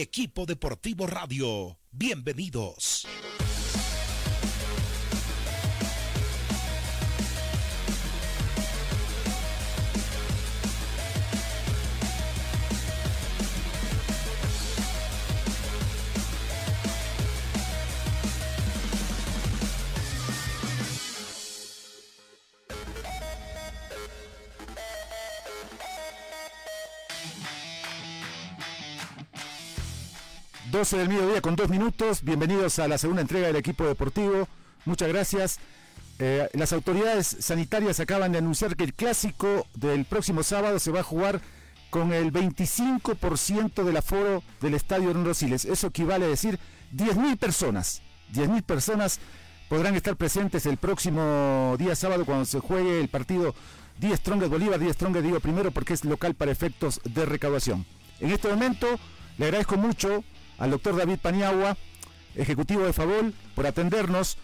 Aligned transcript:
Equipo 0.00 0.46
deportivo 0.46 1.08
radio. 1.08 1.76
Bienvenidos. 1.90 3.04
Del 30.78 31.08
mediodía 31.08 31.40
con 31.40 31.56
dos 31.56 31.68
minutos. 31.70 32.22
Bienvenidos 32.22 32.78
a 32.78 32.86
la 32.86 32.98
segunda 32.98 33.20
entrega 33.20 33.48
del 33.48 33.56
equipo 33.56 33.84
deportivo. 33.84 34.46
Muchas 34.84 35.08
gracias. 35.08 35.58
Eh, 36.20 36.48
las 36.52 36.72
autoridades 36.72 37.26
sanitarias 37.40 37.98
acaban 37.98 38.30
de 38.30 38.38
anunciar 38.38 38.76
que 38.76 38.84
el 38.84 38.94
clásico 38.94 39.66
del 39.74 40.04
próximo 40.04 40.44
sábado 40.44 40.78
se 40.78 40.92
va 40.92 41.00
a 41.00 41.02
jugar 41.02 41.40
con 41.90 42.12
el 42.12 42.32
25% 42.32 43.82
del 43.82 43.96
aforo 43.96 44.44
del 44.60 44.74
estadio 44.74 45.12
Don 45.12 45.24
Rosiles. 45.24 45.64
Eso 45.64 45.88
equivale 45.88 46.26
a 46.26 46.28
decir 46.28 46.60
10.000 46.94 47.36
personas. 47.38 48.00
10.000 48.32 48.62
personas 48.62 49.18
podrán 49.68 49.96
estar 49.96 50.14
presentes 50.14 50.64
el 50.64 50.76
próximo 50.76 51.74
día 51.76 51.96
sábado 51.96 52.24
cuando 52.24 52.44
se 52.44 52.60
juegue 52.60 53.00
el 53.00 53.08
partido 53.08 53.52
10 53.98 54.16
Strongest 54.20 54.52
Bolívar, 54.52 54.78
10 54.78 54.94
Strongest 54.94 55.24
digo 55.24 55.40
primero 55.40 55.72
porque 55.72 55.94
es 55.94 56.04
local 56.04 56.34
para 56.34 56.52
efectos 56.52 57.00
de 57.02 57.26
recaudación. 57.26 57.84
En 58.20 58.30
este 58.30 58.48
momento 58.48 58.86
le 59.38 59.46
agradezco 59.46 59.76
mucho 59.76 60.22
al 60.58 60.70
doctor 60.70 60.96
David 60.96 61.18
Paniagua, 61.20 61.76
ejecutivo 62.34 62.84
de 62.84 62.92
Favol, 62.92 63.34
por 63.54 63.66
atendernos. 63.66 64.38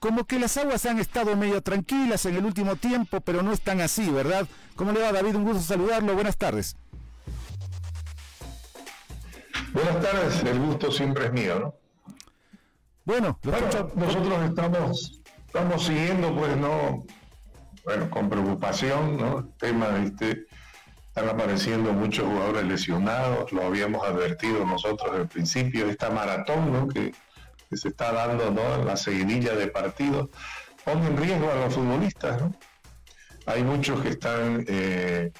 Como 0.00 0.24
que 0.24 0.38
las 0.38 0.56
aguas 0.56 0.84
han 0.84 0.98
estado 0.98 1.34
medio 1.36 1.62
tranquilas 1.62 2.26
en 2.26 2.36
el 2.36 2.44
último 2.44 2.76
tiempo, 2.76 3.20
pero 3.20 3.42
no 3.42 3.52
están 3.52 3.80
así, 3.80 4.10
¿verdad? 4.10 4.46
¿Cómo 4.76 4.92
le 4.92 5.00
va 5.00 5.12
David? 5.12 5.36
Un 5.36 5.44
gusto 5.44 5.62
saludarlo. 5.62 6.14
Buenas 6.14 6.36
tardes. 6.36 6.76
Buenas 9.72 10.00
tardes, 10.00 10.44
el 10.44 10.58
gusto 10.60 10.92
siempre 10.92 11.26
es 11.26 11.32
mío, 11.32 11.58
¿no? 11.58 11.74
Bueno, 13.04 13.38
nosotros 13.42 14.44
estamos, 14.44 15.20
estamos 15.46 15.84
siguiendo, 15.84 16.34
pues, 16.34 16.56
¿no? 16.56 17.04
Bueno, 17.84 18.08
con 18.08 18.30
preocupación, 18.30 19.16
¿no? 19.16 19.40
El 19.40 19.52
tema, 19.58 19.88
¿viste? 19.88 20.46
Están 21.16 21.28
apareciendo 21.28 21.92
muchos 21.92 22.26
jugadores 22.26 22.64
lesionados, 22.64 23.52
lo 23.52 23.62
habíamos 23.62 24.04
advertido 24.04 24.66
nosotros 24.66 25.14
al 25.14 25.28
principio, 25.28 25.86
esta 25.88 26.10
maratón 26.10 26.88
que, 26.88 27.14
se 27.70 27.88
está 27.88 28.12
dando 28.12 28.50
¿no? 28.50 28.84
la 28.84 28.96
seguidilla 28.96 29.54
de 29.54 29.68
partidos, 29.68 30.28
pone 30.84 31.06
en 31.06 31.16
riesgo 31.16 31.48
a 31.52 31.54
los 31.54 31.74
futbolistas. 31.74 32.42
Hay 33.46 33.62
muchos 33.62 34.00
que 34.02 34.08
están, 34.08 34.64
eh, 34.66 35.30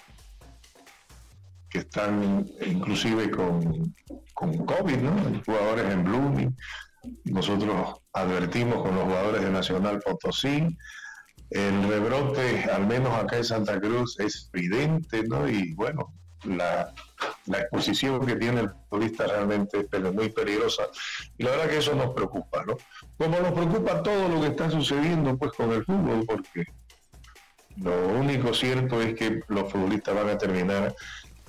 que 1.69 1.79
están 1.79 2.47
inclusive 2.65 3.33
con, 3.33 3.97
con 4.33 4.65
COVID, 4.65 4.97
¿no? 4.99 5.43
jugadores 5.45 5.93
en 5.93 6.05
Blooming. 6.05 6.57
Nosotros 7.25 8.01
advertimos 8.13 8.81
con 8.81 8.95
los 8.95 9.05
jugadores 9.07 9.43
de 9.43 9.51
Nacional 9.51 9.99
Potosí, 9.99 10.69
el 11.51 11.89
rebrote, 11.89 12.65
al 12.65 12.87
menos 12.87 13.13
acá 13.15 13.37
en 13.37 13.45
Santa 13.45 13.81
Cruz, 13.81 14.19
es 14.19 14.51
evidente, 14.53 15.23
¿no? 15.25 15.49
Y 15.49 15.73
bueno, 15.75 16.13
la, 16.45 16.93
exposición 17.47 18.25
que 18.27 18.37
tiene 18.37 18.63
el 18.63 18.71
turista 18.91 19.27
realmente 19.27 19.87
es 19.91 20.13
muy 20.13 20.31
peligrosa. 20.31 20.85
Y 21.39 21.45
la 21.45 21.51
verdad 21.53 21.69
que 21.69 21.79
eso 21.79 21.95
nos 21.95 22.15
preocupa, 22.15 22.65
¿no? 22.65 22.77
Como 23.17 23.39
nos 23.41 23.53
preocupa 23.53 24.03
todo 24.03 24.29
lo 24.29 24.41
que 24.41 24.49
está 24.49 24.71
sucediendo 24.71 25.37
pues 25.37 25.53
con 25.53 25.73
el 25.73 25.85
fútbol, 25.85 26.25
porque 26.27 26.65
lo 27.77 28.09
único 28.09 28.55
cierto 28.55 29.01
es 29.01 29.15
que 29.15 29.41
los 29.49 29.71
futbolistas 29.71 30.15
van 30.15 30.31
a 30.31 30.39
terminar 30.39 30.95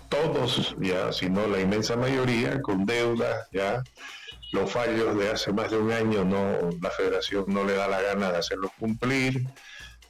todos, 0.10 0.76
ya, 0.80 1.12
si 1.12 1.30
no 1.30 1.48
la 1.48 1.60
inmensa 1.60 1.96
mayoría, 1.96 2.62
con 2.62 2.86
deudas, 2.86 3.48
ya. 3.52 3.84
Los 4.52 4.72
fallos 4.72 5.18
de 5.18 5.32
hace 5.32 5.52
más 5.52 5.72
de 5.72 5.78
un 5.78 5.92
año 5.92 6.24
no, 6.24 6.70
la 6.82 6.90
federación 6.92 7.46
no 7.48 7.64
le 7.64 7.74
da 7.74 7.88
la 7.88 8.02
gana 8.02 8.32
de 8.32 8.38
hacerlos 8.38 8.72
cumplir 8.80 9.46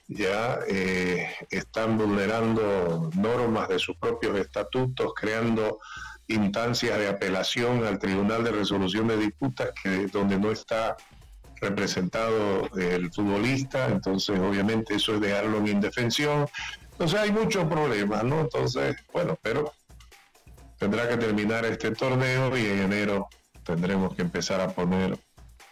ya 0.07 0.59
eh, 0.67 1.27
están 1.49 1.97
vulnerando 1.97 3.09
normas 3.15 3.69
de 3.69 3.79
sus 3.79 3.97
propios 3.97 4.37
estatutos, 4.37 5.13
creando 5.15 5.79
instancias 6.27 6.97
de 6.97 7.07
apelación 7.07 7.85
al 7.85 7.99
Tribunal 7.99 8.43
de 8.43 8.51
Resolución 8.51 9.07
de 9.07 9.17
Disputas, 9.17 9.71
que 9.81 10.07
donde 10.07 10.37
no 10.39 10.51
está 10.51 10.95
representado 11.61 12.69
el 12.77 13.11
futbolista, 13.11 13.87
entonces 13.87 14.39
obviamente 14.39 14.95
eso 14.95 15.15
es 15.15 15.21
dejarlo 15.21 15.57
en 15.57 15.67
indefensión. 15.67 16.47
Entonces 16.91 17.19
hay 17.19 17.31
muchos 17.31 17.65
problemas, 17.65 18.23
¿no? 18.23 18.41
Entonces, 18.41 18.95
bueno, 19.11 19.37
pero 19.41 19.73
tendrá 20.77 21.07
que 21.07 21.17
terminar 21.17 21.65
este 21.65 21.91
torneo 21.91 22.55
y 22.57 22.65
en 22.65 22.79
enero 22.79 23.27
tendremos 23.63 24.15
que 24.15 24.21
empezar 24.21 24.61
a 24.61 24.69
poner 24.69 25.17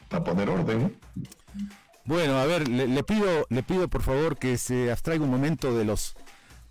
a 0.09 0.23
poner 0.23 0.50
orden. 0.50 0.97
Bueno, 2.05 2.37
a 2.37 2.45
ver, 2.45 2.67
le, 2.67 3.03
pido, 3.03 3.45
le 3.49 3.63
pido 3.63 3.87
por 3.87 4.01
favor 4.01 4.37
que 4.37 4.57
se 4.57 4.91
abstraiga 4.91 5.23
un 5.23 5.31
momento 5.31 5.73
de 5.73 5.85
los 5.85 6.15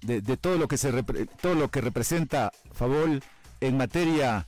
de, 0.02 0.20
todo 0.36 0.58
lo 0.58 0.68
que 0.68 0.76
se 0.76 0.92
todo 1.40 1.54
lo 1.54 1.70
que 1.70 1.80
representa 1.80 2.50
Favol 2.72 3.22
en 3.60 3.76
materia 3.76 4.46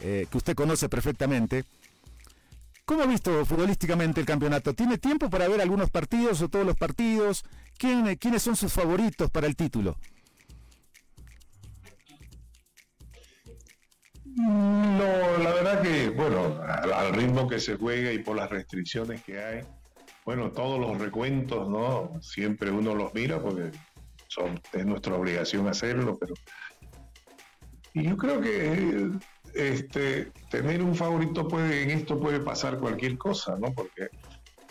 eh, 0.00 0.26
que 0.30 0.36
usted 0.36 0.54
conoce 0.54 0.88
perfectamente. 0.88 1.64
¿Cómo 2.84 3.02
ha 3.02 3.06
visto 3.06 3.44
futbolísticamente 3.44 4.20
el 4.20 4.26
campeonato? 4.26 4.74
¿Tiene 4.74 4.98
tiempo 4.98 5.30
para 5.30 5.46
ver 5.48 5.60
algunos 5.60 5.90
partidos 5.90 6.40
o 6.42 6.48
todos 6.48 6.66
los 6.66 6.76
partidos? 6.76 7.44
¿Quién, 7.76 8.16
¿Quiénes 8.16 8.42
son 8.42 8.56
sus 8.56 8.72
favoritos 8.72 9.30
para 9.30 9.46
el 9.46 9.56
título? 9.56 9.96
No, 14.36 15.38
la 15.38 15.52
verdad 15.52 15.82
que, 15.82 16.10
bueno, 16.10 16.60
al 16.62 17.12
ritmo 17.12 17.48
que 17.48 17.58
se 17.58 17.76
juega 17.76 18.12
y 18.12 18.20
por 18.20 18.36
las 18.36 18.48
restricciones 18.48 19.22
que 19.22 19.42
hay, 19.42 19.64
bueno, 20.28 20.52
todos 20.52 20.78
los 20.78 20.98
recuentos, 20.98 21.70
¿no? 21.70 22.20
Siempre 22.20 22.70
uno 22.70 22.94
los 22.94 23.14
mira 23.14 23.40
porque 23.40 23.70
son, 24.26 24.60
es 24.74 24.84
nuestra 24.84 25.14
obligación 25.14 25.66
hacerlo, 25.68 26.18
pero... 26.20 26.34
Y 27.94 28.02
yo 28.02 28.16
creo 28.18 28.38
que 28.38 29.10
este, 29.54 30.30
tener 30.50 30.82
un 30.82 30.94
favorito 30.94 31.48
puede, 31.48 31.82
en 31.82 31.92
esto 31.92 32.20
puede 32.20 32.40
pasar 32.40 32.76
cualquier 32.76 33.16
cosa, 33.16 33.56
¿no? 33.58 33.72
Porque 33.72 34.10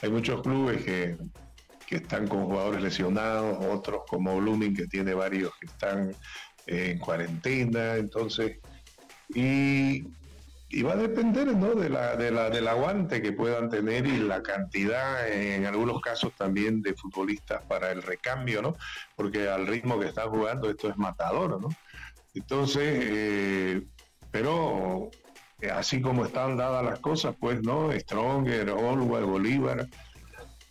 hay 0.03 0.11
muchos 0.11 0.43
clubes 0.43 0.85
que, 0.85 1.17
que 1.87 1.95
están 1.95 2.27
con 2.27 2.45
jugadores 2.45 2.83
lesionados, 2.83 3.57
otros 3.65 4.03
como 4.07 4.37
Blooming 4.37 4.75
que 4.75 4.85
tiene 4.85 5.15
varios 5.15 5.53
que 5.59 5.65
están 5.65 6.15
en 6.67 6.99
cuarentena, 6.99 7.95
entonces, 7.95 8.59
y 9.33 10.03
y 10.69 10.81
va 10.83 10.93
a 10.93 10.97
depender 10.97 11.47
¿no? 11.55 11.75
de 11.75 11.89
la, 11.89 12.15
de 12.15 12.31
la, 12.31 12.49
del 12.49 12.67
aguante 12.67 13.21
que 13.21 13.31
puedan 13.31 13.69
tener 13.69 14.05
y 14.05 14.17
la 14.17 14.41
cantidad, 14.43 15.27
en 15.29 15.65
algunos 15.65 16.01
casos 16.01 16.33
también, 16.37 16.81
de 16.81 16.93
futbolistas 16.93 17.63
para 17.63 17.91
el 17.91 18.03
recambio, 18.03 18.61
¿no? 18.61 18.75
Porque 19.15 19.47
al 19.47 19.65
ritmo 19.65 19.99
que 19.99 20.07
están 20.07 20.29
jugando 20.29 20.69
esto 20.69 20.89
es 20.89 20.97
matador, 20.97 21.61
¿no? 21.61 21.69
Entonces, 22.33 22.99
eh, 23.01 23.81
pero 24.29 25.09
eh, 25.61 25.71
así 25.71 26.01
como 26.01 26.25
están 26.25 26.57
dadas 26.57 26.83
las 26.83 26.99
cosas, 26.99 27.35
pues, 27.39 27.63
¿no? 27.63 27.91
Stronger, 27.91 28.69
Olwa, 28.71 29.21
Bolívar, 29.21 29.87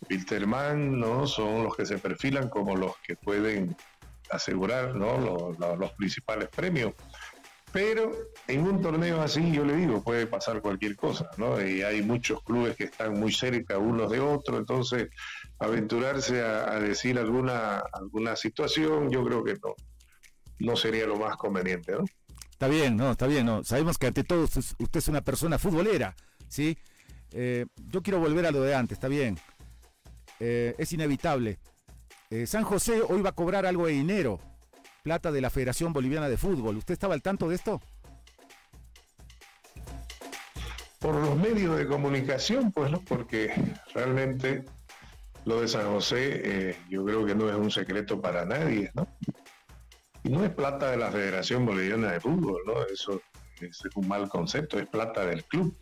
Wilterman, 0.09 0.99
¿no? 0.99 1.25
Son 1.25 1.63
los 1.63 1.75
que 1.75 1.87
se 1.87 1.97
perfilan 1.97 2.49
como 2.49 2.75
los 2.75 2.95
que 2.97 3.15
pueden 3.15 3.75
asegurar, 4.29 4.95
¿no? 4.95 5.17
los, 5.17 5.79
los 5.79 5.91
principales 5.93 6.49
premios. 6.49 6.93
Pero 7.77 8.11
en 8.47 8.61
un 8.61 8.81
torneo 8.81 9.21
así, 9.21 9.51
yo 9.51 9.63
le 9.63 9.75
digo, 9.75 10.01
puede 10.01 10.25
pasar 10.25 10.63
cualquier 10.63 10.95
cosa, 10.95 11.29
¿no? 11.37 11.63
Y 11.63 11.83
hay 11.83 12.01
muchos 12.01 12.41
clubes 12.41 12.75
que 12.75 12.85
están 12.85 13.19
muy 13.19 13.31
cerca 13.31 13.77
unos 13.77 14.09
de 14.09 14.19
otros, 14.19 14.57
entonces 14.57 15.09
aventurarse 15.59 16.41
a, 16.41 16.79
decir 16.79 17.19
alguna, 17.19 17.83
alguna 17.93 18.35
situación, 18.35 19.11
yo 19.11 19.23
creo 19.23 19.43
que 19.43 19.53
no, 19.61 19.75
no 20.57 20.75
sería 20.75 21.05
lo 21.05 21.17
más 21.17 21.37
conveniente, 21.37 21.91
¿no? 21.91 22.05
Está 22.49 22.67
bien, 22.67 22.97
no, 22.97 23.11
está 23.11 23.27
bien, 23.27 23.45
no. 23.45 23.63
Sabemos 23.63 23.99
que 23.99 24.07
ante 24.07 24.23
todo 24.23 24.45
usted 24.45 24.97
es 24.99 25.07
una 25.07 25.21
persona 25.21 25.59
futbolera, 25.59 26.15
¿sí? 26.47 26.79
Eh, 27.31 27.67
yo 27.91 28.01
quiero 28.01 28.19
volver 28.19 28.47
a 28.47 28.51
lo 28.51 28.63
de 28.63 28.73
antes, 28.73 28.95
está 28.95 29.07
bien. 29.07 29.37
Eh, 30.39 30.73
es 30.79 30.91
inevitable. 30.93 31.59
Eh, 32.31 32.47
San 32.47 32.63
José 32.63 33.03
hoy 33.07 33.21
va 33.21 33.29
a 33.29 33.35
cobrar 33.35 33.67
algo 33.67 33.85
de 33.85 33.93
dinero, 33.93 34.39
plata 35.07 35.31
de 35.31 35.39
la 35.39 35.49
Federación 35.49 35.93
Boliviana 35.93 36.27
de 36.27 36.35
Fútbol. 36.35 36.75
¿Usted 36.75 36.91
estaba 36.91 37.13
al 37.13 37.21
tanto 37.21 37.47
de 37.47 37.55
esto? 37.55 37.81
Por 40.99 41.15
los 41.15 41.37
medios 41.37 41.77
de 41.77 41.87
comunicación, 41.87 42.73
pues 42.73 42.91
no, 42.91 42.99
porque 42.99 43.53
realmente 43.93 44.65
lo 45.45 45.61
de 45.61 45.69
San 45.69 45.85
José 45.85 46.75
yo 46.89 47.05
creo 47.05 47.25
que 47.25 47.35
no 47.35 47.49
es 47.49 47.55
un 47.55 47.71
secreto 47.71 48.21
para 48.21 48.43
nadie, 48.43 48.91
¿no? 48.95 49.07
Y 50.25 50.29
no 50.29 50.43
es 50.43 50.49
plata 50.49 50.91
de 50.91 50.97
la 50.97 51.09
Federación 51.09 51.65
Boliviana 51.65 52.11
de 52.11 52.19
Fútbol, 52.19 52.61
¿no? 52.65 52.73
Eso, 52.87 53.21
es 53.61 53.79
un 53.95 54.09
mal 54.09 54.27
concepto, 54.27 54.77
es 54.77 54.89
plata 54.89 55.25
del 55.25 55.45
club 55.45 55.73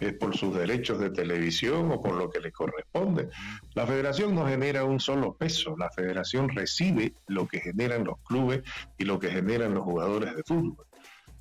es 0.00 0.12
por 0.14 0.36
sus 0.36 0.54
derechos 0.56 0.98
de 0.98 1.10
televisión 1.10 1.90
o 1.90 2.00
por 2.00 2.14
lo 2.14 2.30
que 2.30 2.40
le 2.40 2.52
corresponde. 2.52 3.28
La 3.74 3.86
federación 3.86 4.34
no 4.34 4.46
genera 4.46 4.84
un 4.84 5.00
solo 5.00 5.34
peso, 5.34 5.76
la 5.76 5.90
federación 5.90 6.48
recibe 6.48 7.14
lo 7.26 7.46
que 7.46 7.60
generan 7.60 8.04
los 8.04 8.18
clubes 8.24 8.62
y 8.98 9.04
lo 9.04 9.18
que 9.18 9.30
generan 9.30 9.74
los 9.74 9.84
jugadores 9.84 10.34
de 10.34 10.42
fútbol. 10.42 10.86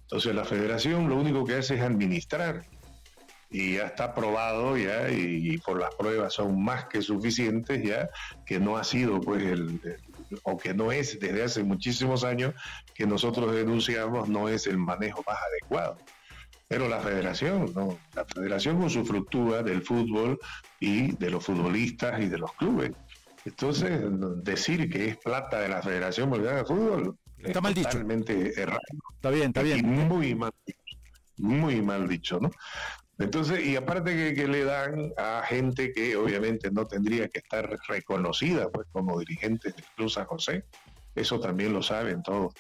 Entonces 0.04 0.36
la 0.36 0.46
federación 0.46 1.10
lo 1.10 1.16
único 1.16 1.44
que 1.44 1.56
hace 1.56 1.76
es 1.76 1.82
administrar 1.82 2.64
y 3.54 3.76
ya 3.76 3.86
está 3.86 4.16
probado 4.16 4.76
ya 4.76 5.10
y, 5.10 5.58
por 5.60 5.80
las 5.80 5.94
pruebas 5.96 6.34
son 6.34 6.62
más 6.62 6.86
que 6.86 7.02
suficientes 7.02 7.84
ya 7.84 8.10
que 8.46 8.60
no 8.60 8.78
ha 8.78 8.84
sido 8.84 9.22
pues 9.22 9.44
el, 9.44 9.80
o 10.42 10.58
que 10.58 10.74
no 10.74 10.92
es 10.92 11.20
desde 11.20 11.44
hace 11.44 11.64
muchísimos 11.64 12.24
años 12.24 12.56
que 12.96 13.06
nosotros 13.06 13.56
denunciamos 13.56 14.28
no 14.28 14.50
es 14.50 14.66
el 14.66 14.80
manejo 14.80 15.24
más 15.28 15.38
adecuado 15.52 15.98
pero 16.74 16.90
la 16.90 17.00
federación, 17.00 17.72
no, 17.76 18.00
la 18.16 18.26
federación 18.26 18.80
con 18.80 18.90
su 18.90 19.06
fructúa 19.06 19.62
del 19.62 19.84
fútbol 19.84 20.40
y 20.80 21.16
de 21.18 21.30
los 21.30 21.46
futbolistas 21.46 22.20
y 22.20 22.26
de 22.30 22.40
los 22.40 22.52
clubes. 22.54 22.94
Entonces, 23.46 24.02
decir 24.44 24.90
que 24.90 25.10
es 25.10 25.18
plata 25.18 25.60
de 25.60 25.70
la 25.70 25.84
Federación 25.84 26.32
Boliviana 26.32 26.58
de 26.58 26.66
Fútbol 26.66 27.16
está 27.38 27.62
mal 27.62 27.76
dicho. 27.76 27.90
Totalmente 27.90 28.60
errado. 28.60 28.80
Está 29.14 29.30
bien, 29.30 29.48
está 29.50 29.62
bien. 29.62 29.86
muy 29.86 30.34
mal 30.34 30.52
dicho, 30.66 30.98
muy 31.38 31.80
mal 31.84 32.08
dicho, 32.08 32.40
¿no? 32.40 32.50
Entonces, 33.20 33.64
y 33.64 33.76
aparte 33.76 34.34
que, 34.34 34.48
le 34.48 34.64
dan 34.64 35.14
a 35.18 35.44
gente 35.46 35.92
que 35.92 36.16
obviamente 36.16 36.72
no 36.72 36.88
tendría 36.88 37.28
que 37.28 37.38
estar 37.38 37.70
reconocida 37.88 38.72
pues 38.72 38.88
como 38.92 39.20
dirigentes 39.20 39.76
del 39.76 39.86
Club 39.96 40.10
San 40.10 40.26
José, 40.26 40.66
eso 41.16 41.40
también 41.40 41.74
lo 41.74 41.84
saben 41.84 42.24
todos. 42.24 42.54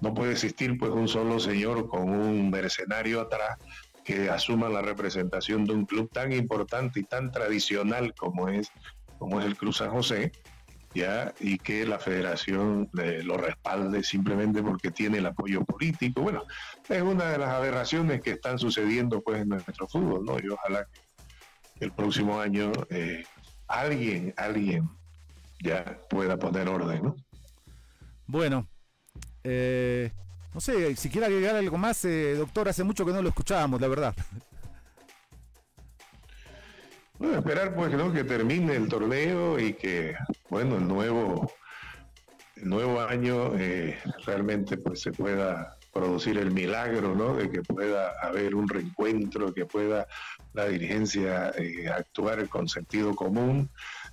No 0.00 0.14
puede 0.14 0.32
existir 0.32 0.76
pues 0.78 0.92
un 0.92 1.08
solo 1.08 1.38
señor 1.38 1.88
con 1.88 2.08
un 2.08 2.50
mercenario 2.50 3.20
atrás 3.20 3.58
que 4.04 4.30
asuma 4.30 4.68
la 4.68 4.82
representación 4.82 5.64
de 5.64 5.72
un 5.72 5.84
club 5.84 6.08
tan 6.12 6.32
importante 6.32 7.00
y 7.00 7.04
tan 7.04 7.32
tradicional 7.32 8.14
como 8.14 8.48
es, 8.48 8.70
como 9.18 9.40
es 9.40 9.46
el 9.46 9.56
Cruz 9.56 9.78
San 9.78 9.90
José, 9.90 10.30
ya, 10.94 11.34
y 11.40 11.58
que 11.58 11.84
la 11.84 11.98
federación 11.98 12.88
lo 12.92 13.36
respalde 13.36 14.02
simplemente 14.02 14.62
porque 14.62 14.90
tiene 14.90 15.18
el 15.18 15.26
apoyo 15.26 15.64
político. 15.64 16.22
Bueno, 16.22 16.44
es 16.88 17.02
una 17.02 17.30
de 17.30 17.38
las 17.38 17.50
aberraciones 17.50 18.22
que 18.22 18.30
están 18.30 18.58
sucediendo 18.58 19.20
pues 19.20 19.42
en 19.42 19.48
nuestro 19.48 19.88
fútbol, 19.88 20.24
¿no? 20.24 20.38
Y 20.38 20.48
ojalá 20.48 20.86
que 21.78 21.84
el 21.84 21.92
próximo 21.92 22.40
año 22.40 22.72
eh, 22.88 23.24
alguien, 23.68 24.32
alguien 24.36 24.88
ya 25.62 25.98
pueda 26.08 26.38
poner 26.38 26.68
orden, 26.68 27.02
¿no? 27.02 27.16
Bueno, 28.26 28.66
eh, 29.44 30.10
no 30.52 30.60
sé, 30.60 30.96
si 30.96 31.08
quiere 31.08 31.26
agregar 31.26 31.54
algo 31.54 31.78
más, 31.78 32.04
eh, 32.04 32.34
doctor, 32.34 32.68
hace 32.68 32.82
mucho 32.82 33.06
que 33.06 33.12
no 33.12 33.22
lo 33.22 33.28
escuchábamos, 33.28 33.80
la 33.80 33.86
verdad. 33.86 34.14
Bueno, 37.18 37.38
esperar 37.38 37.74
pues 37.74 37.94
que 38.12 38.24
termine 38.24 38.74
el 38.74 38.88
torneo 38.88 39.58
y 39.58 39.74
que, 39.74 40.16
bueno, 40.50 40.76
el 40.76 40.88
nuevo, 40.88 41.52
el 42.56 42.68
nuevo 42.68 43.00
año 43.00 43.56
eh, 43.56 43.96
realmente 44.26 44.76
pues 44.76 45.00
se 45.02 45.12
pueda 45.12 45.78
producir 45.94 46.36
el 46.36 46.50
milagro, 46.50 47.14
¿no? 47.14 47.34
De 47.36 47.48
que 47.48 47.62
pueda 47.62 48.12
haber 48.20 48.54
un 48.54 48.68
reencuentro, 48.68 49.54
que 49.54 49.64
pueda 49.64 50.06
la 50.52 50.66
dirigencia 50.66 51.54
actuar 51.94 52.48
con 52.48 52.68
sentido 52.68 53.14
común, 53.14 53.70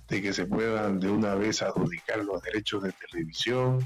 de 0.08 0.22
que 0.22 0.32
se 0.32 0.46
puedan 0.46 1.00
de 1.00 1.10
una 1.10 1.34
vez 1.34 1.62
adjudicar 1.62 2.24
los 2.24 2.42
derechos 2.42 2.82
de 2.82 2.92
televisión, 2.92 3.78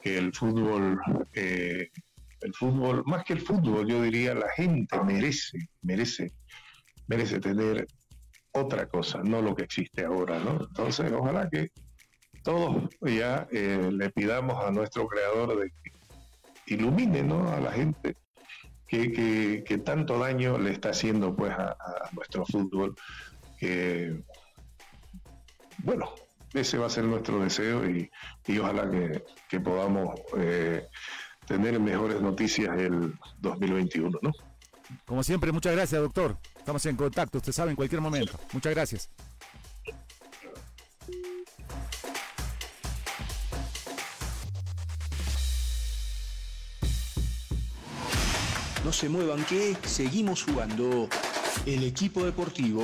que 0.00 0.18
el 0.18 0.32
fútbol, 0.32 1.00
eh, 1.34 1.90
el 2.40 2.54
fútbol, 2.54 3.02
más 3.06 3.24
que 3.24 3.34
el 3.34 3.40
fútbol, 3.40 3.86
yo 3.86 4.02
diría 4.02 4.34
la 4.34 4.50
gente 4.50 4.98
merece, 5.02 5.58
merece, 5.82 6.32
merece 7.06 7.40
tener 7.40 7.86
otra 8.52 8.86
cosa, 8.86 9.22
no 9.22 9.42
lo 9.42 9.54
que 9.54 9.64
existe 9.64 10.04
ahora, 10.04 10.38
¿no? 10.38 10.62
Entonces, 10.62 11.10
ojalá 11.12 11.48
que 11.50 11.70
todos 12.42 12.88
ya 13.00 13.48
eh, 13.50 13.90
le 13.90 14.10
pidamos 14.10 14.62
a 14.64 14.70
nuestro 14.70 15.06
creador 15.08 15.58
de 15.58 15.70
que 15.70 16.74
ilumine, 16.74 17.22
¿no? 17.22 17.50
A 17.50 17.60
la 17.60 17.72
gente 17.72 18.16
que, 18.86 19.64
que, 19.66 19.78
tanto 19.78 20.18
daño 20.18 20.58
le 20.58 20.70
está 20.70 20.90
haciendo, 20.90 21.34
pues, 21.34 21.52
a, 21.52 21.72
a 21.72 22.10
nuestro 22.12 22.46
fútbol, 22.46 22.94
que 23.58 24.22
bueno, 25.84 26.10
ese 26.54 26.78
va 26.78 26.86
a 26.86 26.90
ser 26.90 27.04
nuestro 27.04 27.38
deseo 27.40 27.88
y, 27.88 28.10
ojalá 28.58 28.90
que, 29.48 29.60
podamos 29.60 30.18
eh, 30.38 30.86
tener 31.46 31.78
mejores 31.78 32.20
noticias 32.20 32.76
el 32.78 33.14
2021, 33.40 34.18
¿no? 34.22 34.32
Como 35.04 35.22
siempre, 35.22 35.52
muchas 35.52 35.74
gracias, 35.74 36.00
doctor. 36.00 36.36
Estamos 36.58 36.84
en 36.86 36.96
contacto, 36.96 37.38
usted 37.38 37.52
sabe, 37.52 37.70
en 37.70 37.76
cualquier 37.76 38.00
momento. 38.00 38.38
Muchas 38.52 38.74
gracias. 38.74 39.10
No 48.84 48.92
se 48.92 49.08
muevan 49.08 49.44
que 49.44 49.76
seguimos 49.84 50.44
jugando. 50.44 51.08
El 51.66 51.84
equipo 51.84 52.24
deportivo 52.24 52.82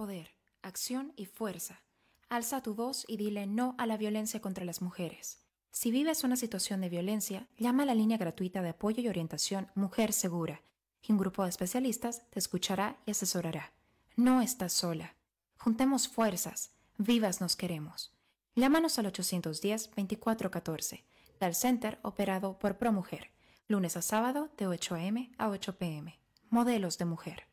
poder, 0.00 0.30
acción 0.62 1.12
y 1.14 1.26
fuerza. 1.26 1.82
Alza 2.30 2.62
tu 2.62 2.74
voz 2.74 3.04
y 3.06 3.18
dile 3.18 3.46
no 3.46 3.74
a 3.76 3.84
la 3.84 3.98
violencia 3.98 4.40
contra 4.40 4.64
las 4.64 4.80
mujeres. 4.80 5.44
Si 5.72 5.90
vives 5.90 6.24
una 6.24 6.36
situación 6.36 6.80
de 6.80 6.88
violencia, 6.88 7.48
llama 7.58 7.82
a 7.82 7.86
la 7.86 7.94
línea 7.94 8.16
gratuita 8.16 8.62
de 8.62 8.70
apoyo 8.70 9.02
y 9.02 9.08
orientación 9.08 9.70
Mujer 9.74 10.14
Segura, 10.14 10.62
y 11.02 11.12
un 11.12 11.18
grupo 11.18 11.42
de 11.42 11.50
especialistas 11.50 12.22
te 12.30 12.38
escuchará 12.38 12.96
y 13.04 13.10
asesorará. 13.10 13.74
No 14.16 14.40
estás 14.40 14.72
sola. 14.72 15.16
Juntemos 15.58 16.08
fuerzas. 16.08 16.70
Vivas 16.96 17.42
nos 17.42 17.54
queremos. 17.54 18.10
Llámanos 18.54 18.98
al 18.98 19.04
810-2414, 19.12 21.04
del 21.40 21.54
Center 21.54 21.98
operado 22.00 22.58
por 22.58 22.78
ProMujer, 22.78 23.32
lunes 23.68 23.98
a 23.98 24.00
sábado 24.00 24.48
de 24.56 24.66
8 24.66 24.94
a.m. 24.94 25.30
a 25.36 25.50
8 25.50 25.76
p.m. 25.76 26.18
Modelos 26.48 26.96
de 26.96 27.04
mujer. 27.04 27.49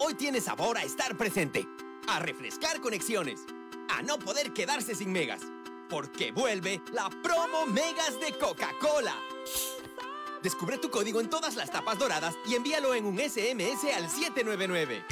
Hoy 0.00 0.14
tiene 0.14 0.40
sabor 0.40 0.76
a 0.76 0.82
estar 0.82 1.16
presente, 1.16 1.68
a 2.08 2.18
refrescar 2.18 2.80
conexiones, 2.80 3.40
a 3.88 4.02
no 4.02 4.18
poder 4.18 4.52
quedarse 4.52 4.94
sin 4.94 5.12
megas, 5.12 5.42
porque 5.88 6.32
vuelve 6.32 6.82
la 6.92 7.08
promo 7.22 7.64
Megas 7.66 8.18
de 8.20 8.36
Coca-Cola. 8.36 9.14
Descubre 10.42 10.78
tu 10.78 10.90
código 10.90 11.20
en 11.20 11.30
todas 11.30 11.54
las 11.54 11.70
tapas 11.70 11.98
doradas 11.98 12.34
y 12.46 12.54
envíalo 12.54 12.94
en 12.94 13.06
un 13.06 13.18
SMS 13.18 13.84
al 13.94 14.10
799. 14.10 15.04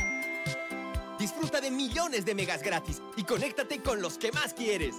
Disfruta 1.18 1.60
de 1.60 1.70
millones 1.70 2.24
de 2.24 2.34
megas 2.34 2.62
gratis 2.62 3.00
y 3.16 3.22
conéctate 3.22 3.80
con 3.82 4.02
los 4.02 4.18
que 4.18 4.32
más 4.32 4.52
quieres. 4.52 4.96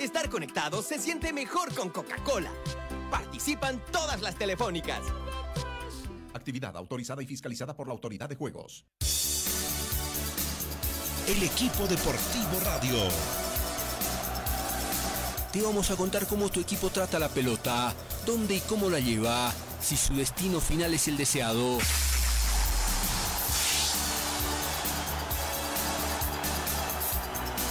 Estar 0.00 0.30
conectado 0.30 0.82
se 0.82 0.98
siente 0.98 1.34
mejor 1.34 1.74
con 1.74 1.90
Coca-Cola. 1.90 2.50
Participan 3.10 3.82
todas 3.92 4.22
las 4.22 4.36
telefónicas. 4.36 5.02
Actividad 6.48 6.78
autorizada 6.78 7.22
y 7.22 7.26
fiscalizada 7.26 7.76
por 7.76 7.88
la 7.88 7.92
Autoridad 7.92 8.26
de 8.26 8.36
Juegos 8.36 8.86
el 11.28 11.42
equipo 11.42 11.86
deportivo 11.86 12.58
radio. 12.64 12.96
Te 15.52 15.60
vamos 15.60 15.90
a 15.90 15.96
contar 15.96 16.26
cómo 16.26 16.48
tu 16.48 16.60
equipo 16.60 16.88
trata 16.88 17.18
la 17.18 17.28
pelota, 17.28 17.92
dónde 18.24 18.54
y 18.54 18.60
cómo 18.60 18.88
la 18.88 18.98
lleva, 18.98 19.52
si 19.82 19.94
su 19.98 20.14
destino 20.14 20.58
final 20.58 20.94
es 20.94 21.06
el 21.08 21.18
deseado. 21.18 21.78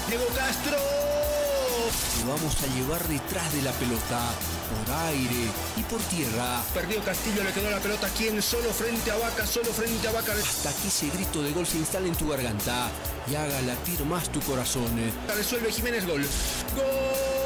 Diego 0.08 0.26
Castro. 0.36 1.07
Te 2.18 2.24
vamos 2.28 2.56
a 2.64 2.68
llevar 2.76 3.08
detrás 3.08 3.54
de 3.54 3.62
la 3.62 3.72
pelota, 3.74 4.20
por 4.70 4.96
aire 5.08 5.48
y 5.76 5.84
por 5.84 6.02
tierra. 6.04 6.62
Perdió 6.74 7.04
Castillo, 7.04 7.44
le 7.44 7.52
quedó 7.52 7.70
la 7.70 7.80
pelota. 7.80 8.10
¿Quién? 8.18 8.42
Solo 8.42 8.72
frente 8.72 9.12
a 9.12 9.18
Vaca, 9.18 9.46
solo 9.46 9.72
frente 9.72 10.08
a 10.08 10.12
Vaca. 10.12 10.34
Hasta 10.34 10.72
que 10.74 10.88
ese 10.88 11.10
grito 11.10 11.42
de 11.44 11.52
gol 11.52 11.66
se 11.66 11.78
instale 11.78 12.08
en 12.10 12.16
tu 12.16 12.30
garganta 12.30 12.90
y 13.30 13.36
haga 13.36 13.62
latir 13.62 14.04
más 14.06 14.32
tu 14.32 14.40
corazón. 14.42 14.88
Resuelve 15.36 15.72
Jiménez, 15.72 16.06
gol. 16.06 16.26
¡Gol! 16.76 17.38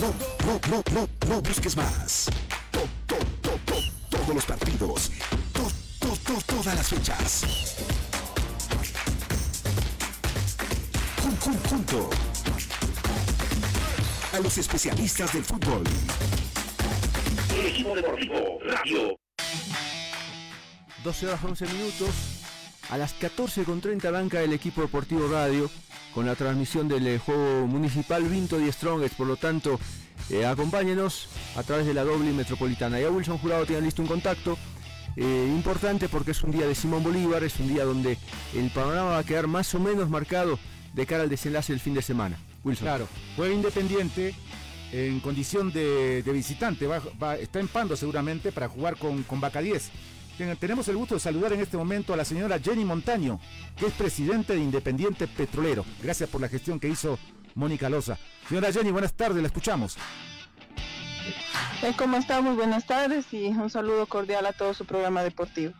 no, 0.00 0.60
no, 0.70 0.82
no, 0.92 1.08
no 1.28 1.42
busques 1.42 1.76
más. 1.76 2.26
todos 4.10 4.34
los 4.34 4.44
partidos. 4.44 5.10
todas 6.46 6.74
las 6.74 6.88
fechas. 6.88 7.44
Junto 11.40 12.10
a 14.32 14.40
los 14.40 14.58
especialistas 14.58 15.32
del 15.32 15.42
fútbol. 15.42 15.82
El 17.58 17.66
equipo 17.66 17.96
deportivo 17.96 18.58
Radio. 18.62 19.18
12 21.02 21.26
horas 21.26 21.40
11 21.42 21.66
minutos. 21.66 22.10
A 22.90 22.98
las 22.98 23.18
14.30 23.18 24.04
arranca 24.04 24.42
el 24.42 24.52
equipo 24.52 24.82
deportivo 24.82 25.28
Radio 25.28 25.70
con 26.14 26.26
la 26.26 26.34
transmisión 26.34 26.88
del 26.88 27.06
eh, 27.06 27.18
juego 27.18 27.66
municipal 27.66 28.22
Vinto 28.24 28.60
y 28.60 28.70
Strongest. 28.70 29.14
Por 29.14 29.26
lo 29.26 29.36
tanto, 29.36 29.80
eh, 30.28 30.44
acompáñenos 30.44 31.28
a 31.56 31.62
través 31.62 31.86
de 31.86 31.94
la 31.94 32.04
doble 32.04 32.32
metropolitana. 32.32 33.00
Ya 33.00 33.08
Wilson 33.08 33.38
Jurado 33.38 33.64
tiene 33.64 33.82
listo 33.82 34.02
un 34.02 34.08
contacto. 34.08 34.58
Eh, 35.16 35.46
importante 35.48 36.08
porque 36.10 36.32
es 36.32 36.42
un 36.42 36.50
día 36.50 36.66
de 36.66 36.74
Simón 36.74 37.02
Bolívar, 37.02 37.42
es 37.42 37.58
un 37.58 37.68
día 37.68 37.84
donde 37.84 38.18
el 38.54 38.70
panorama 38.70 39.10
va 39.10 39.18
a 39.18 39.24
quedar 39.24 39.46
más 39.46 39.74
o 39.74 39.80
menos 39.80 40.10
marcado 40.10 40.58
de 40.94 41.06
cara 41.06 41.22
al 41.22 41.28
desenlace 41.28 41.72
del 41.72 41.80
fin 41.80 41.94
de 41.94 42.02
semana. 42.02 42.38
Wilson. 42.64 42.84
Claro, 42.84 43.08
juega 43.36 43.54
Independiente 43.54 44.34
en 44.92 45.20
condición 45.20 45.72
de, 45.72 46.22
visitante, 46.26 46.88
está 47.40 47.60
en 47.60 47.68
Pando 47.68 47.96
seguramente 47.96 48.50
para 48.50 48.68
jugar 48.68 48.96
con, 48.96 49.22
con 49.22 49.40
Vaca 49.40 49.60
10 49.60 49.90
tenemos 50.58 50.88
el 50.88 50.96
gusto 50.96 51.14
de 51.14 51.20
saludar 51.20 51.52
en 51.52 51.60
este 51.60 51.76
momento 51.76 52.14
a 52.14 52.16
la 52.16 52.24
señora 52.24 52.58
Jenny 52.58 52.84
Montaño, 52.84 53.38
que 53.76 53.86
es 53.86 53.92
presidente 53.92 54.54
de 54.54 54.60
Independiente 54.60 55.26
Petrolero. 55.26 55.84
Gracias 56.02 56.30
por 56.30 56.40
la 56.40 56.48
gestión 56.48 56.80
que 56.80 56.88
hizo 56.88 57.18
Mónica 57.54 57.90
Loza. 57.90 58.18
Señora 58.48 58.72
Jenny, 58.72 58.90
buenas 58.90 59.12
tardes, 59.12 59.42
la 59.42 59.48
escuchamos. 59.48 59.96
Eh, 61.82 61.92
¿Cómo 61.96 62.16
está? 62.16 62.40
Muy 62.40 62.54
buenas 62.54 62.86
tardes 62.86 63.26
y 63.32 63.48
un 63.48 63.68
saludo 63.68 64.06
cordial 64.06 64.46
a 64.46 64.52
todo 64.52 64.72
su 64.72 64.86
programa 64.86 65.22
deportivo. 65.22 65.74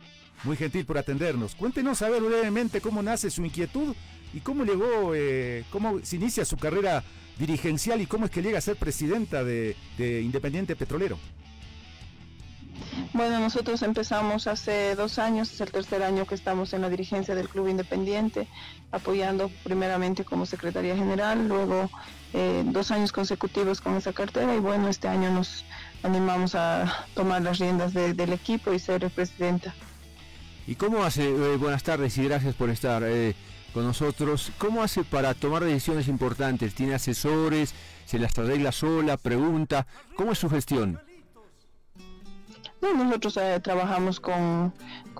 Muy 0.45 0.57
gentil 0.57 0.85
por 0.85 0.99
atendernos. 0.99 1.55
Cuéntenos 1.55 2.03
a 2.03 2.11
ver 2.11 2.23
brevemente 2.23 2.81
cómo 2.81 3.03
nace 3.03 3.31
su 3.31 3.45
inquietud 3.45 3.95
y 4.33 4.41
cómo 4.41 4.65
llegó, 4.65 5.15
eh, 5.15 5.65
cómo 5.71 6.01
se 6.03 6.17
inicia 6.17 6.45
su 6.45 6.57
carrera 6.57 7.03
dirigencial 7.39 8.01
y 8.01 8.07
cómo 8.07 8.27
es 8.27 8.31
que 8.31 8.43
llega 8.43 8.59
a 8.59 8.63
ser 8.63 8.77
presidenta 8.77 9.45
de 9.45 9.77
Independiente 9.99 10.77
Petrolero. 10.77 11.19
Bueno, 13.13 13.41
nosotros 13.41 13.83
empezamos 13.83 14.47
hace 14.47 14.95
dos 14.95 15.19
años, 15.19 15.53
es 15.53 15.61
el 15.61 15.71
tercer 15.71 16.03
año 16.03 16.27
que 16.27 16.35
estamos 16.35 16.73
en 16.73 16.83
la 16.83 16.89
dirigencia 16.89 17.35
del 17.35 17.49
Club 17.49 17.69
Independiente, 17.69 18.47
apoyando 18.93 19.51
primeramente 19.65 20.25
como 20.25 20.47
Secretaría 20.47 20.97
General, 20.97 21.49
luego 21.49 21.91
eh, 22.33 22.63
dos 22.67 22.91
años 22.91 23.13
consecutivos 23.13 23.81
con 23.81 23.97
esa 23.97 24.13
cartera 24.13 24.55
y 24.55 24.61
bueno, 24.61 24.89
este 24.89 25.09
año 25.09 25.31
nos 25.31 25.65
animamos 26.03 26.55
a 26.55 27.07
tomar 27.15 27.43
las 27.43 27.59
riendas 27.59 27.93
del 27.93 28.33
equipo 28.33 28.73
y 28.73 28.79
ser 28.79 29.09
presidenta. 29.11 29.75
¿Y 30.67 30.77
cómo 30.77 31.03
hace, 31.03 31.29
eh, 31.29 31.57
buenas 31.57 31.83
tardes 31.83 32.17
y 32.19 32.25
gracias 32.25 32.55
por 32.55 32.71
estar 32.71 33.03
eh, 33.05 33.35
con 33.71 33.85
nosotros, 33.85 34.53
cómo 34.59 34.83
hace 34.83 35.05
para 35.05 35.35
tomar 35.35 35.65
decisiones 35.65 36.09
importantes? 36.09 36.75
¿Tiene 36.75 36.95
asesores? 36.95 37.75
¿Se 38.07 38.19
las 38.19 38.39
arregla 38.39 38.73
sola? 38.73 39.17
¿Pregunta? 39.17 39.87
¿Cómo 40.17 40.33
es 40.33 40.39
su 40.39 40.51
gestión? 40.51 41.01
Nosotros 42.83 43.37
eh, 43.37 43.61
trabajamos 43.61 44.21
con, 44.21 44.73